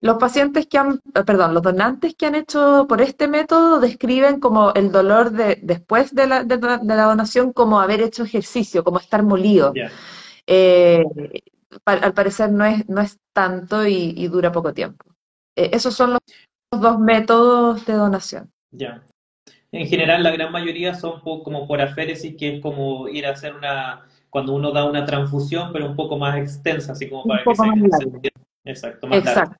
[0.00, 4.40] los pacientes que han, eh, perdón, los donantes que han hecho por este método describen
[4.40, 9.74] como el dolor de, después de la, donación como haber hecho ejercicio, como estar molido.
[10.46, 11.04] Eh,
[11.84, 15.04] al parecer no es, no es tanto y, dura poco tiempo.
[15.54, 16.20] esos son los,
[16.72, 18.50] dos métodos de donación.
[18.70, 19.02] Ya.
[19.72, 23.54] En general, la gran mayoría son como por aféresis, que es como ir a hacer
[23.54, 27.54] una, cuando uno da una transfusión, pero un poco más extensa, así como para que
[27.54, 28.32] se,
[28.64, 29.56] Exacto, más Exacto.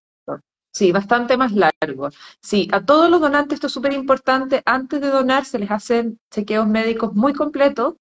[0.72, 2.10] Sí, bastante más largo.
[2.40, 4.62] Sí, a todos los donantes esto es súper importante.
[4.64, 7.94] Antes de donar se les hacen chequeos médicos muy completos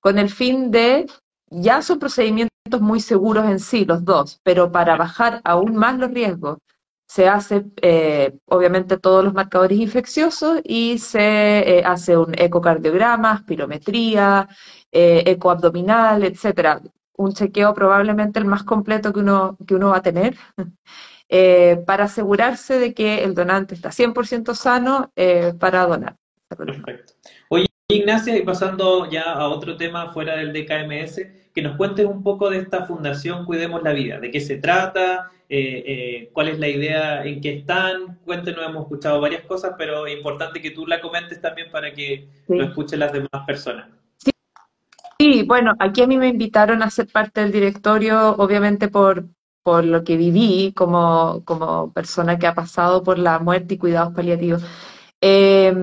[0.00, 1.06] con el fin de,
[1.50, 6.10] ya son procedimientos muy seguros en sí, los dos, pero para bajar aún más los
[6.10, 6.58] riesgos
[7.06, 14.48] se hace eh, obviamente todos los marcadores infecciosos y se eh, hace un ecocardiograma, espirometría,
[14.90, 16.80] eh, ecoabdominal, etcétera.
[17.16, 20.36] Un chequeo probablemente el más completo que uno, que uno va a tener
[21.86, 25.12] para asegurarse de que el donante está 100% sano
[25.58, 26.16] para donar.
[26.48, 27.14] Perfecto.
[27.48, 31.20] Oye, Ignacia, y pasando ya a otro tema fuera del DKMS,
[31.54, 35.30] que nos cuentes un poco de esta fundación Cuidemos la Vida, de qué se trata,
[35.50, 38.18] eh, eh, cuál es la idea en qué están.
[38.24, 42.26] Cuéntenos, hemos escuchado varias cosas, pero es importante que tú la comentes también para que
[42.48, 43.88] lo escuchen las demás personas.
[45.18, 49.26] Sí, bueno, aquí a mí me invitaron a ser parte del directorio, obviamente por,
[49.62, 54.14] por lo que viví como, como persona que ha pasado por la muerte y cuidados
[54.14, 54.64] paliativos.
[55.26, 55.74] Eh,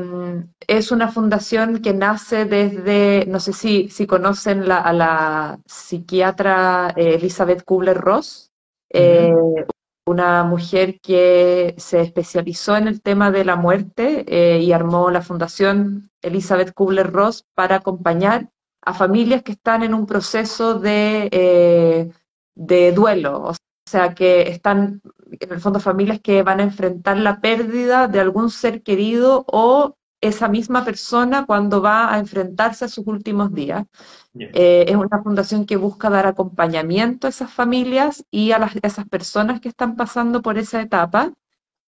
[0.67, 6.93] es una fundación que nace desde, no sé si, si conocen la, a la psiquiatra
[6.95, 8.51] eh, Elizabeth Kubler-Ross,
[8.91, 9.33] eh,
[10.05, 16.11] una mujer que se especializó en el tema de la muerte y armó la fundación
[16.21, 18.47] Elizabeth Kubler-Ross para acompañar
[18.83, 22.11] a familias que están en un proceso de,
[22.53, 23.53] de duelo, o
[23.91, 25.01] sea, que están
[25.31, 29.97] en el fondo familias que van a enfrentar la pérdida de algún ser querido o
[30.21, 33.85] esa misma persona cuando va a enfrentarse a sus últimos días.
[34.35, 39.07] Eh, es una fundación que busca dar acompañamiento a esas familias y a, las, esas
[39.09, 41.33] personas que están pasando por esa etapa.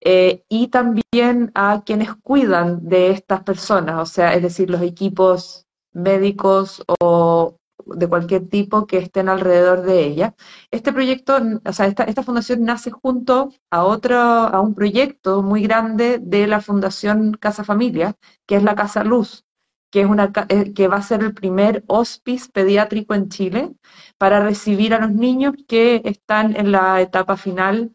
[0.01, 5.65] Eh, y también a quienes cuidan de estas personas, o sea, es decir, los equipos
[5.93, 10.35] médicos o de cualquier tipo que estén alrededor de ella.
[10.71, 15.63] Este proyecto, o sea, esta, esta fundación nace junto a otro, a un proyecto muy
[15.63, 18.15] grande de la Fundación Casa Familia,
[18.45, 19.45] que es la Casa Luz,
[19.91, 23.75] que, es una, eh, que va a ser el primer hospice pediátrico en Chile
[24.17, 27.93] para recibir a los niños que están en la etapa final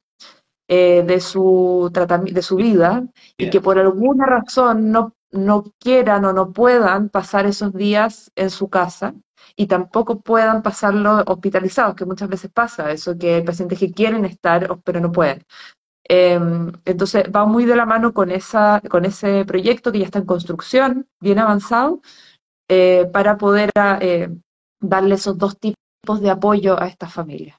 [0.69, 3.07] eh, de, su de su vida
[3.39, 8.51] y que por alguna razón no, no quieran o no puedan pasar esos días en
[8.51, 9.15] su casa
[9.57, 14.25] y tampoco puedan pasarlo hospitalizados, que muchas veces pasa eso, que hay pacientes que quieren
[14.25, 15.45] estar, pero no pueden.
[16.05, 20.19] Em, entonces va muy de la mano con, esa, con ese proyecto que ya está
[20.19, 22.01] en construcción, bien avanzado,
[22.69, 23.71] eh, para poder
[24.01, 24.29] eh,
[24.81, 27.57] darle esos dos tipos de apoyo a estas familias.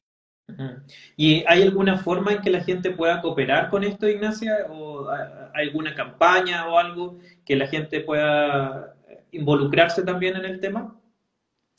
[1.16, 4.66] ¿Y hay alguna forma en que la gente pueda cooperar con esto, Ignacia?
[4.70, 5.08] ¿O
[5.54, 8.96] alguna campaña o algo que la gente pueda
[9.32, 10.96] involucrarse también en el tema?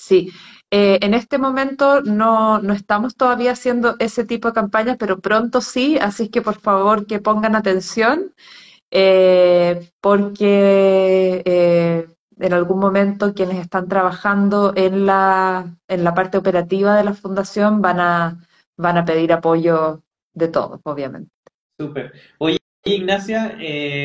[0.00, 0.32] Sí,
[0.70, 5.60] eh, en este momento no, no, estamos todavía haciendo ese tipo de campañas, pero pronto
[5.60, 8.32] sí, así que por favor que pongan atención,
[8.90, 12.06] eh, porque eh,
[12.38, 17.82] en algún momento quienes están trabajando en la, en la parte operativa de la fundación
[17.82, 18.38] van a,
[18.78, 21.30] van a pedir apoyo de todos, obviamente.
[21.78, 22.14] Súper.
[22.38, 23.58] Oye, Ignacia,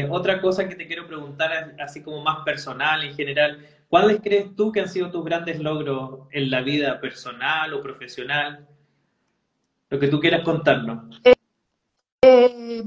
[0.09, 4.71] otra cosa que te quiero preguntar, así como más personal en general, ¿Cuáles crees tú
[4.71, 8.67] que han sido tus grandes logros en la vida personal o profesional?
[9.89, 11.21] Lo que tú quieras contarnos.
[11.23, 11.33] Eh,
[12.23, 12.83] eh,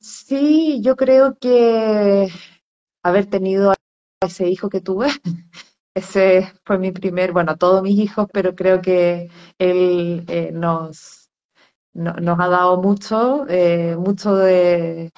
[0.00, 2.28] sí, yo creo que
[3.02, 3.76] haber tenido a
[4.24, 5.08] ese hijo que tuve,
[5.94, 11.30] ese fue mi primer, bueno, todos mis hijos, pero creo que él eh, nos,
[11.94, 13.46] nos ha dado mucho,
[13.98, 15.10] mucho de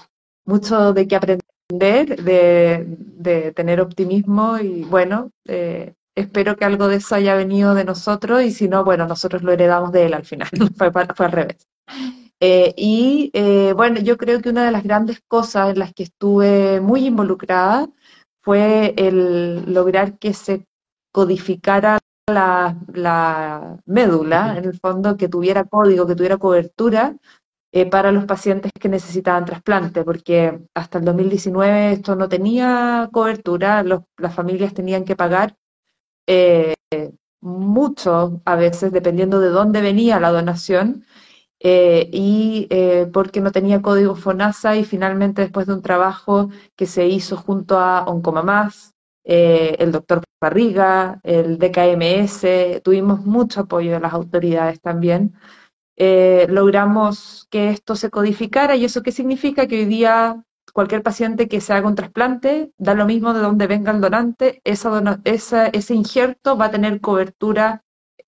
[0.45, 7.15] mucho de que aprender de, tener optimismo y bueno, eh, espero que algo de eso
[7.15, 10.49] haya venido de nosotros y si no, bueno, nosotros lo heredamos de él al final,
[10.77, 11.67] fue, fue al revés.
[12.41, 16.03] Eh, y eh, bueno, yo creo que una de las grandes cosas en las que
[16.03, 17.89] estuve muy involucrada
[18.43, 20.67] fue el lograr que se
[21.13, 27.17] codificara la, la médula, en el fondo, que tuviera código, que tuviera cobertura
[27.75, 33.83] eh, para los pacientes que necesitaban trasplante, porque hasta el 2019 esto no tenía cobertura,
[33.83, 35.57] las familias tenían que pagar
[36.27, 36.75] eh,
[37.41, 41.07] mucho a veces, dependiendo de dónde venía la donación,
[41.61, 42.69] eh, y
[43.13, 47.79] porque no tenía código FONASA y finalmente después de un trabajo que se hizo junto
[47.79, 48.93] a Oncomamás,
[49.25, 55.35] el doctor Barriga, el DKMS, tuvimos mucho apoyo de las autoridades también.
[55.97, 61.49] Eh, logramos que esto se codificara y eso qué significa que hoy día cualquier paciente
[61.49, 66.57] que se haga un trasplante, da lo mismo de donde venga el donante, ese injerto
[66.57, 67.85] va a tener cobertura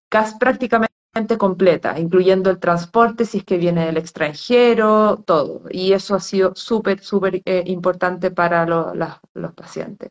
[0.09, 0.94] casi prácticamente
[1.38, 5.62] completa, incluyendo el transporte, si es que viene del extranjero, todo.
[5.70, 10.11] Y eso ha sido súper, súper eh, importante para los pacientes.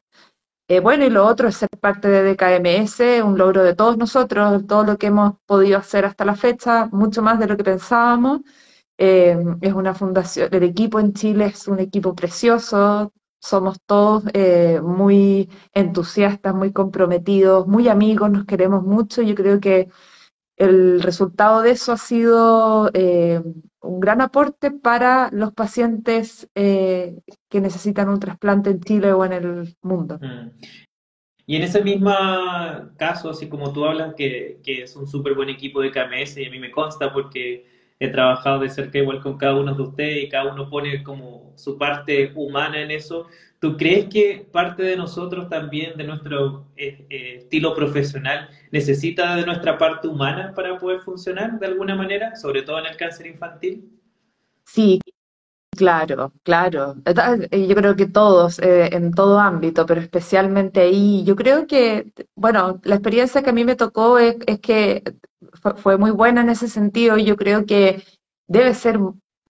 [0.70, 4.66] Eh, bueno, y lo otro es ser parte de DKMS, un logro de todos nosotros,
[4.66, 8.42] todo lo que hemos podido hacer hasta la fecha, mucho más de lo que pensábamos.
[8.98, 13.12] Eh, es una fundación, el equipo en Chile es un equipo precioso,
[13.42, 19.22] somos todos eh, muy entusiastas, muy comprometidos, muy amigos, nos queremos mucho.
[19.22, 19.90] Yo creo que
[20.58, 23.42] el resultado de eso ha sido eh,
[23.82, 29.34] un gran aporte para los pacientes eh, que necesitan un trasplante en Chile o en
[29.34, 30.20] el mundo.
[30.22, 30.52] Mm.
[31.46, 32.12] Y en ese mismo
[32.98, 36.50] caso, así como tú hablas, que, es un súper buen equipo de KMS, y a
[36.50, 37.66] mí me consta porque
[38.00, 41.54] he trabajado de cerca igual con cada uno de ustedes y cada uno pone como
[41.58, 43.28] su parte humana en eso.
[43.64, 49.46] ¿Tú crees que parte de nosotros también, de nuestro eh, eh, estilo profesional, necesita de
[49.46, 53.90] nuestra parte humana para poder funcionar de alguna manera, sobre todo en el cáncer infantil?
[54.66, 55.00] Sí,
[55.78, 56.96] Claro, claro.
[57.06, 62.82] Eh, yo creo que todos, en todo ámbito, pero especialmente ahí, yo creo que, bueno,
[62.84, 65.04] la experiencia que a mí me tocó es, que
[65.78, 67.18] fue, muy buena en ese sentido.
[67.18, 68.04] Yo creo que
[68.46, 69.00] debe ser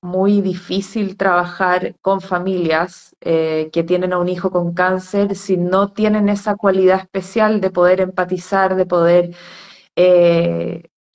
[0.04, 5.92] muy difícil trabajar con familias eh, que tienen a un hijo con cáncer si no
[5.94, 9.36] tienen esa cualidad especial de poder empatizar, de poder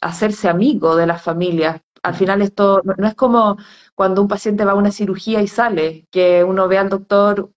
[0.00, 1.80] hacerse amigo de las familias.
[2.02, 3.56] Al final esto no es como
[3.94, 7.50] cuando un paciente va a una cirugía y sale, que uno ve al doctor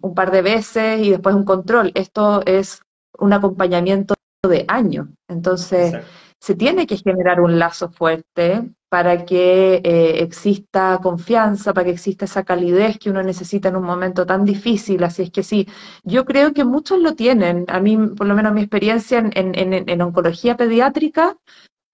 [0.00, 1.92] un par de veces y después un control.
[1.94, 2.82] Esto es
[3.18, 4.14] un acompañamiento
[4.48, 5.08] de años.
[5.28, 5.94] Entonces,
[6.40, 12.24] se tiene que generar un lazo fuerte para que eh, exista confianza, para que exista
[12.24, 15.02] esa calidez que uno necesita en un momento tan difícil.
[15.04, 15.66] Así es que sí,
[16.04, 17.64] yo creo que muchos lo tienen.
[17.68, 21.36] A mí, por lo menos mi experiencia en, en oncología pediátrica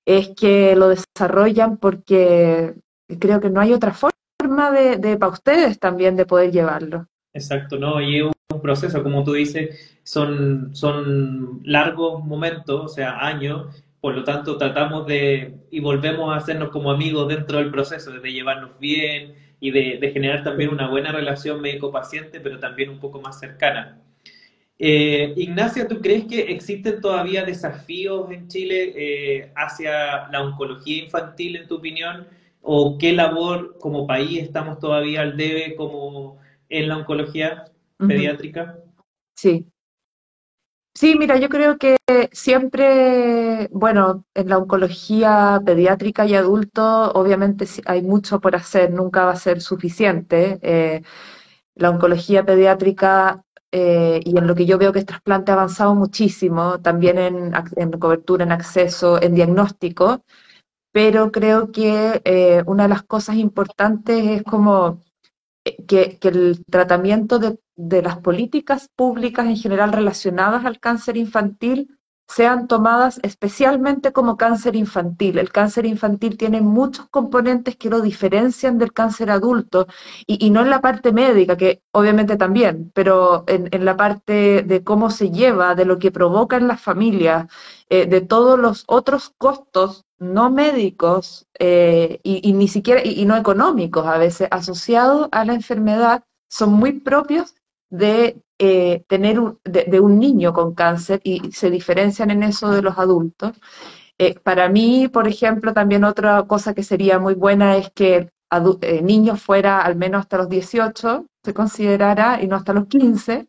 [0.04, 2.74] es que lo desarrollan porque
[3.18, 7.06] creo que no hay otra forma de, para ustedes también de poder llevarlo.
[7.32, 13.24] Exacto, no, y es un proceso, como tú dices, son, son largos momentos, o sea,
[13.24, 18.10] años, por lo tanto tratamos de, y volvemos a hacernos como amigos dentro del proceso,
[18.10, 23.22] de llevarnos bien y de, generar también una buena relación médico-paciente, pero también un poco
[23.22, 24.02] más cercana.
[24.78, 31.56] Eh, Ignacia, ¿tú crees que existen todavía desafíos en Chile eh, hacia la oncología infantil,
[31.56, 32.26] en tu opinión?
[32.62, 36.38] o qué labor como país estamos todavía al debe como
[36.68, 37.64] en la oncología
[37.98, 38.78] pediátrica?
[39.34, 39.66] Sí.
[40.94, 41.96] Sí, mira, yo creo que
[42.32, 49.32] siempre, bueno, en la oncología pediátrica y adulto, obviamente hay mucho por hacer, nunca va
[49.32, 50.58] a ser suficiente.
[50.62, 51.02] Eh,
[51.76, 55.94] la oncología pediátrica eh, y en lo que yo veo que es trasplante ha avanzado
[55.94, 60.24] muchísimo, también en, cobertura, en acceso, en diagnóstico
[60.92, 65.02] pero creo que eh, una de las cosas importantes es como
[65.86, 71.98] que, el tratamiento de, de, las políticas públicas en general relacionadas al cáncer infantil
[72.28, 75.38] sean tomadas especialmente como cáncer infantil.
[75.38, 79.86] El cáncer infantil tiene muchos componentes que lo diferencian del cáncer adulto
[80.26, 85.10] y, no en la parte médica, que obviamente también, pero en, la parte de cómo
[85.10, 87.46] se lleva, de lo que provoca en las familias,
[87.90, 94.06] eh, de todos los otros costos no médicos eh, y, ni siquiera y, no económicos
[94.06, 97.54] a veces asociados a la enfermedad son muy propios
[97.90, 102.82] de eh, tener un, de, un niño con cáncer y se diferencian en eso de
[102.82, 103.52] los adultos.
[104.18, 108.30] Eh, para mí, por ejemplo, también otra cosa que sería muy buena es que
[108.80, 113.48] eh, niños fuera al menos hasta los 18, se considerara, y no hasta los 15,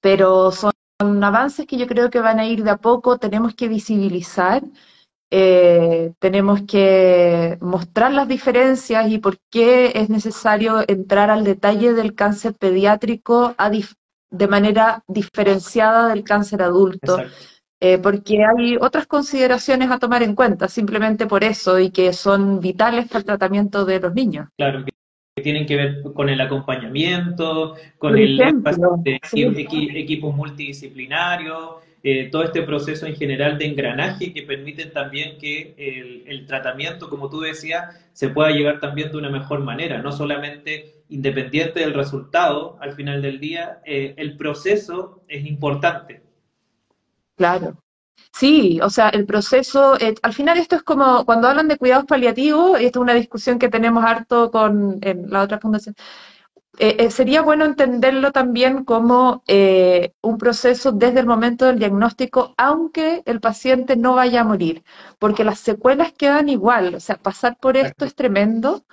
[0.00, 3.68] pero son avances que yo creo que van a ir de a poco, tenemos que
[3.68, 4.62] visibilizar
[5.32, 12.14] eh, tenemos que mostrar las diferencias y por qué es necesario entrar al detalle del
[12.14, 13.54] cáncer pediátrico
[14.30, 17.18] de manera diferenciada del cáncer adulto.
[17.82, 22.60] Eh, porque hay otras consideraciones a tomar en cuenta, simplemente por eso, y que son
[22.60, 24.48] vitales para el tratamiento de los niños.
[24.58, 24.92] Claro, que
[25.40, 28.40] tienen que ver con el acompañamiento, con el
[29.96, 35.74] equipo multidisciplinario, eh, todo este proceso en general de engranaje que permiten también que
[36.26, 41.02] el, tratamiento, como tú decías, se pueda llevar también de una mejor manera, no solamente
[41.10, 46.22] independiente del resultado al final del día, eh, el proceso es importante.
[47.36, 47.76] Claro.
[48.32, 52.06] Sí, o sea, el proceso, eh, al final esto es como cuando hablan de cuidados
[52.06, 55.94] paliativos, y esta es una discusión que tenemos harto con en la otra fundación,
[56.78, 62.54] eh, eh, sería bueno entenderlo también como eh, un proceso desde el momento del diagnóstico,
[62.58, 64.84] aunque el paciente no vaya a morir,
[65.18, 68.84] porque las secuelas quedan igual, o sea, pasar por esto es tremendo,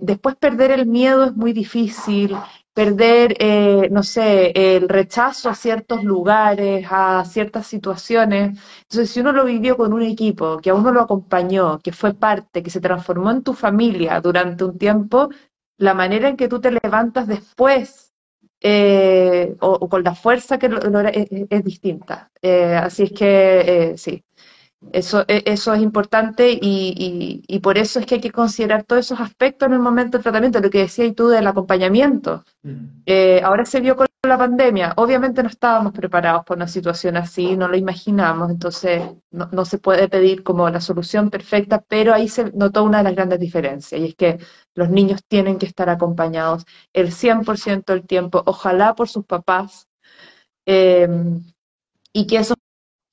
[0.00, 2.36] después perder el miedo es muy difícil,
[2.74, 8.58] perder, no sé, el rechazo a ciertos lugares, a ciertas situaciones.
[8.82, 12.14] Entonces, si uno lo vivió con un equipo, que a uno lo acompañó, que fue
[12.14, 15.28] parte, que se transformó en tu familia durante un tiempo,
[15.78, 18.12] la manera en que tú te levantas después
[18.60, 22.30] eh, o, con la fuerza que lo, es, distinta.
[22.40, 24.24] Eh, así es que eh, sí.
[24.90, 29.06] Eso, e, eso es importante y, y, por eso es que hay que considerar todos
[29.06, 32.44] esos aspectos en el momento del tratamiento, lo que decías tú del acompañamiento.
[32.62, 33.02] Mm.
[33.06, 37.56] Eh, ahora se vio con la pandemia, obviamente no estábamos preparados para una situación así,
[37.56, 42.28] no lo imaginamos, entonces no, no, se puede pedir como la solución perfecta, pero ahí
[42.28, 44.38] se notó una de las grandes diferencias y es que
[44.74, 49.88] los niños tienen que estar acompañados el 100% del tiempo, ojalá por sus papás.
[50.66, 51.08] Eh,
[52.12, 52.56] y que esos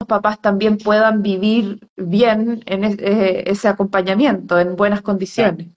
[0.10, 5.68] papás también puedan vivir bien en eh, ese acompañamiento, en buenas condiciones.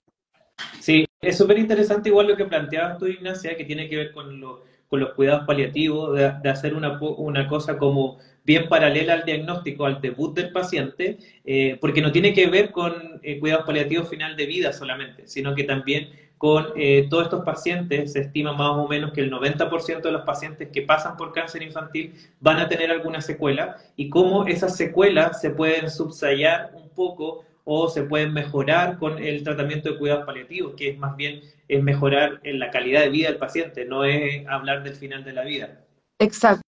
[0.79, 4.41] Sí, es súper interesante igual lo que planteabas tú, Ignacia, que tiene que ver con,
[4.41, 10.35] los cuidados paliativos, de, hacer una, una, cosa como bien paralela al diagnóstico, al debut
[10.35, 14.73] del paciente, eh, porque no tiene que ver con eh, cuidados paliativos final de vida
[14.73, 19.21] solamente, sino que también con eh, todos estos pacientes, se estima más o menos que
[19.21, 23.77] el 90% de los pacientes que pasan por cáncer infantil van a tener alguna secuela
[23.95, 29.43] y cómo esas secuelas se pueden subsayar un poco o se pueden mejorar con el
[29.43, 33.29] tratamiento de cuidados paliativos, que es más bien es mejorar en la calidad de vida
[33.29, 35.79] del paciente, no es hablar del final de la vida.
[36.19, 36.61] Exacto,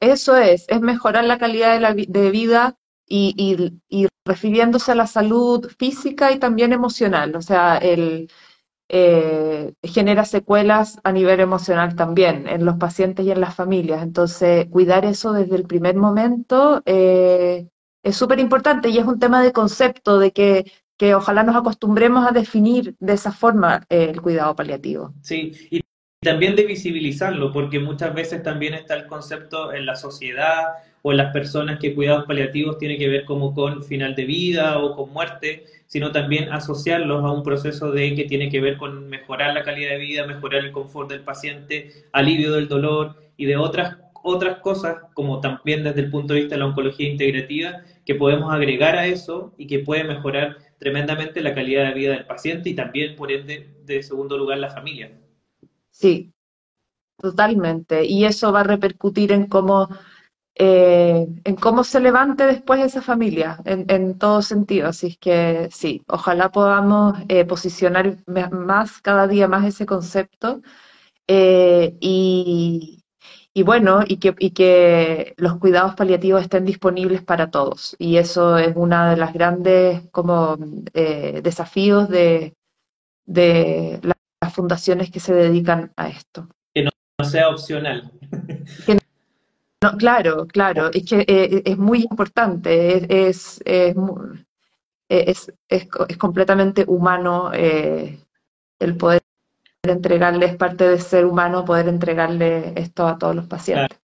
[0.00, 1.94] eso es, es mejorar la calidad de, la,
[2.30, 2.76] vida
[3.08, 8.28] y, y refiriéndose a la salud física y también emocional, o sea, el,
[8.94, 14.02] eh, genera secuelas a nivel emocional también en los pacientes y en las familias.
[14.02, 17.68] Entonces, cuidar eso desde el primer momento eh,
[18.02, 22.28] es súper importante y es un tema de concepto, de que, que, ojalá nos acostumbremos
[22.28, 25.14] a definir de esa forma eh, el cuidado paliativo.
[25.22, 25.80] Sí, y
[26.20, 30.64] también de visibilizarlo, porque muchas veces también está el concepto en la sociedad
[31.00, 34.78] o en las personas que cuidados paliativos tiene que ver como con final de vida
[34.80, 39.10] o con muerte sino también asociarlos a un proceso de que tiene que ver con
[39.10, 43.58] mejorar la calidad de vida, mejorar el confort del paciente, alivio del dolor y de
[43.58, 48.14] otras otras cosas, como también desde el punto de vista de la oncología integrativa, que
[48.14, 52.70] podemos agregar a eso y que puede mejorar tremendamente la calidad de vida del paciente
[52.70, 55.12] y también, por ende, de segundo lugar, la familia.
[55.90, 56.32] Sí,
[57.18, 58.06] totalmente.
[58.06, 59.90] Y eso va a repercutir en cómo
[60.54, 64.88] eh, en cómo se levante después esa familia, en, en, todo sentido.
[64.88, 70.60] Así es que sí, ojalá podamos eh, posicionar más, cada día más ese concepto
[71.26, 73.02] eh, y,
[73.54, 77.96] y, bueno, y que, y que los cuidados paliativos estén disponibles para todos.
[77.98, 80.56] Y eso es una de las grandes como
[81.42, 82.54] desafíos de,
[83.24, 86.48] de las fundaciones que se dedican a esto.
[86.74, 86.90] Que no,
[87.24, 88.12] sea opcional.
[88.86, 88.94] No,
[89.98, 93.96] claro, claro, es que eh, es muy importante, es, es,
[95.08, 98.18] es, es completamente humano eh,
[98.78, 99.22] el poder
[99.82, 103.98] entregarle, es parte de ser humano poder entregarle esto a todos los pacientes.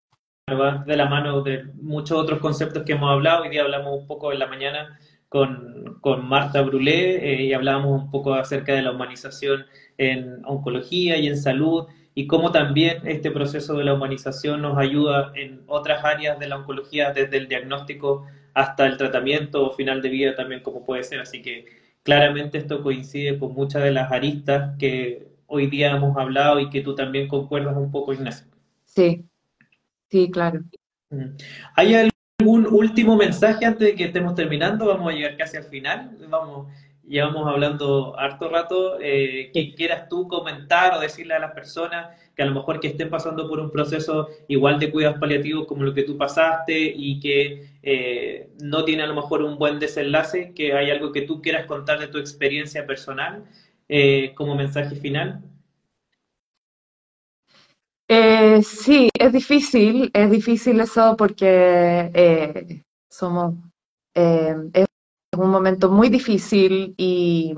[0.45, 3.99] Claro, va de la mano de muchos otros conceptos que hemos hablado, hoy día hablamos
[3.99, 4.99] un poco en la mañana
[5.30, 9.65] con, con Marta Brulé eh, y hablábamos un poco acerca de la humanización
[9.97, 11.88] en oncología y en salud
[12.18, 16.57] y cómo también este proceso de la humanización nos ayuda en otras áreas de la
[16.57, 21.20] oncología, desde el diagnóstico hasta el tratamiento o final de vida también como puede ser.
[21.20, 21.65] Así que
[22.01, 26.82] claramente esto coincide con muchas de las aristas que hoy día hemos hablado y que
[26.82, 28.47] tú también concuerdas un poco, Ignacio.
[28.86, 29.24] Sí,
[30.09, 30.61] sí, claro.
[31.76, 34.88] ¿Hay algún último mensaje antes de que estemos terminando?
[34.88, 36.18] Vamos a llegar casi al final.
[36.28, 36.65] Vamos
[37.08, 42.43] llevamos hablando harto rato, eh, que quieras tú comentar o decirle a las personas que
[42.43, 45.93] a lo mejor que estén pasando por un proceso igual de cuidados paliativos como lo
[45.93, 50.74] que tú pasaste y que eh, no tiene a lo mejor un buen desenlace, que
[50.74, 53.45] hay algo que tú quieras contar de tu experiencia personal
[53.88, 55.41] eh, como mensaje final.
[58.64, 63.55] sí, es difícil, es difícil eso porque somos,
[65.36, 67.53] un momento muy difícil y,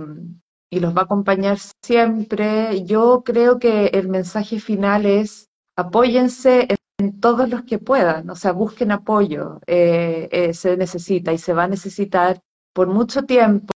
[0.71, 2.83] los va a acompañar siempre.
[2.85, 6.67] Yo creo que el mensaje final es apóyense
[6.99, 11.53] en todos los que puedan, o sea, busquen apoyo, eh, eh, se necesita y se
[11.53, 12.41] va a necesitar
[12.73, 13.71] por mucho tiempo.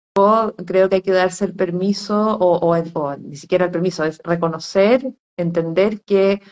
[0.67, 2.77] Creo que hay que darse el permiso, o,
[3.19, 6.43] ni siquiera el permiso, es reconocer, entender que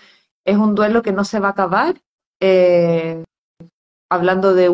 [0.45, 2.01] es un duelo que no se va a acabar.
[2.41, 3.24] Eh,
[4.11, 4.72] hablando de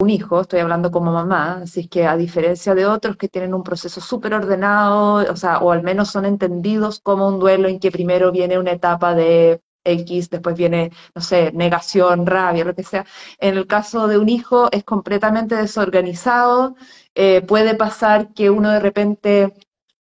[0.00, 3.62] un hijo, estoy hablando como mamá, así que a diferencia de otros que tienen un
[3.62, 7.90] proceso súper ordenado, o sea, o al menos son entendidos como un duelo en que
[7.90, 13.04] primero viene una etapa de X, después viene, no sé, negación, rabia, lo que sea.
[13.38, 16.76] En el caso de un hijo es completamente desorganizado,
[17.14, 19.54] eh, puede pasar que uno de repente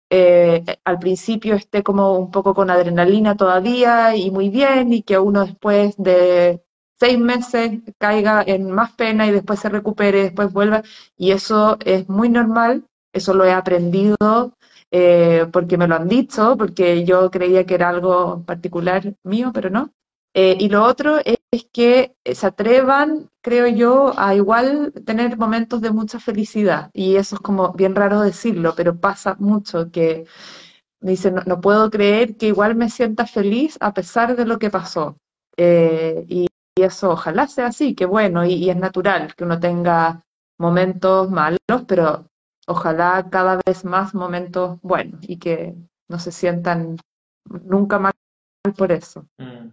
[0.10, 5.20] eh, al principio esté como un poco con adrenalina todavía y muy bien, y que
[5.20, 6.65] uno después de
[7.00, 10.84] seis meses caiga en más pena y después se recupere, después vuelva,
[11.18, 14.54] y eso es muy normal, eso lo he aprendido
[14.92, 19.70] eh, porque me lo han dicho, porque yo creía que era algo particular mío, pero
[19.70, 19.92] no.
[20.34, 21.38] Eh, y lo otro es,
[21.72, 26.92] que se atrevan, creo yo, a igual tener momentos de mucha felicidad.
[26.94, 30.26] Y eso es como bien raro decirlo, pero pasa mucho que
[31.02, 34.70] me dicen, no, puedo creer que igual me sienta feliz a pesar de lo que
[34.70, 35.18] pasó.
[35.58, 36.48] Eh, y,
[36.84, 40.22] eso ojalá sea así, que bueno, y, es natural que uno tenga
[40.58, 42.30] momentos malos, pero
[42.68, 45.74] ojalá cada vez más momentos buenos y que
[46.10, 46.98] no se sientan
[47.64, 48.14] nunca mal
[48.78, 49.26] por eso.
[49.38, 49.70] Mm,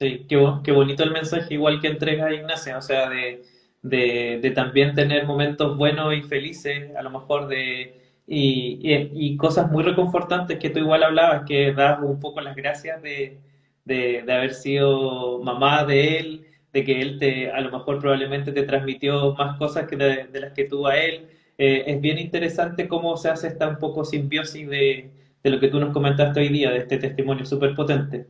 [0.00, 3.44] sí, qué, bonito el mensaje igual que entrega Ignacia, o sea, de,
[3.82, 8.00] de, también tener momentos buenos y felices, a lo mejor de...
[8.24, 8.78] Y,
[9.12, 13.40] y, cosas muy reconfortantes que tú igual hablabas, que das un poco las gracias de,
[13.84, 18.62] de, haber sido mamá de él, de que él te, a lo mejor probablemente te
[18.62, 21.28] transmitió más cosas que de, las que tuvo a él.
[21.58, 25.10] Eh, es bien interesante cómo se hace esta un poco simbiosis de,
[25.42, 28.26] de lo que tú nos comentaste hoy día, de este testimonio súper potente.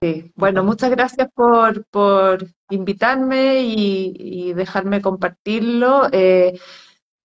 [0.00, 0.32] Sí.
[0.36, 6.08] Bueno, muchas gracias por, por invitarme y, y, dejarme compartirlo.
[6.12, 6.58] Eh,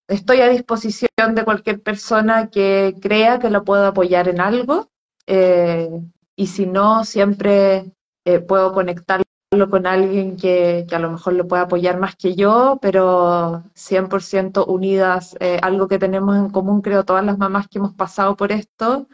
[0.08, 4.90] estoy a disposición de cualquier persona que crea que lo puedo apoyar en algo
[5.26, 5.88] eh,
[6.36, 7.92] y si no, siempre
[8.24, 9.24] eh, puedo conectarlo
[9.70, 15.36] con alguien que, a lo mejor lo pueda apoyar más que yo, pero 100% unidas.
[15.40, 19.06] Eh, algo que tenemos en común, creo, todas las mamás que hemos pasado por esto,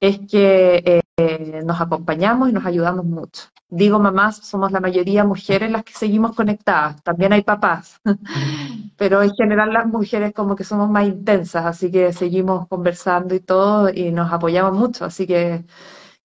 [0.00, 1.02] es que
[1.64, 3.44] nos acompañamos y nos ayudamos mucho.
[3.68, 8.00] Digo mamás, somos la mayoría mujeres las que seguimos conectadas, también hay papás,
[8.96, 13.40] pero en general las mujeres como que somos más intensas, así que seguimos conversando y
[13.40, 15.64] todo y nos apoyamos mucho, así que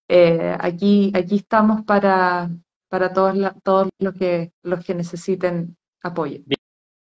[0.08, 2.52] eh, aquí, aquí estamos para,
[2.90, 6.42] para todos, todos los, que, los que necesiten apoyo.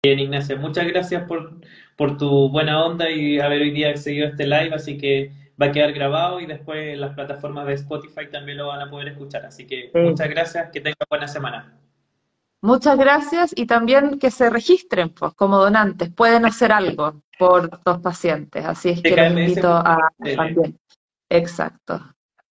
[0.03, 1.61] Bien, Ignacia, muchas gracias por,
[1.97, 5.73] por tu buena onda y haber hoy día seguido este live, así que va a
[5.73, 9.47] quedar grabado y después las plataformas de Spotify también lo van a poder escuchar.
[9.47, 11.79] Así que muchas gracias, que tengan buena semana.
[12.63, 17.99] Muchas gracias y también que se registren pues, como donantes, pueden hacer algo por dos
[18.01, 20.79] pacientes, así es que los invito a también.
[21.29, 22.01] Exacto.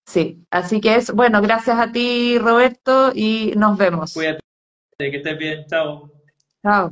[0.05, 4.13] Sí, así que es, bueno, gracias a ti Roberto y nos vemos.
[4.13, 4.41] Cuídate,
[4.97, 6.11] que estés bien, chao.
[6.61, 6.91] Chao.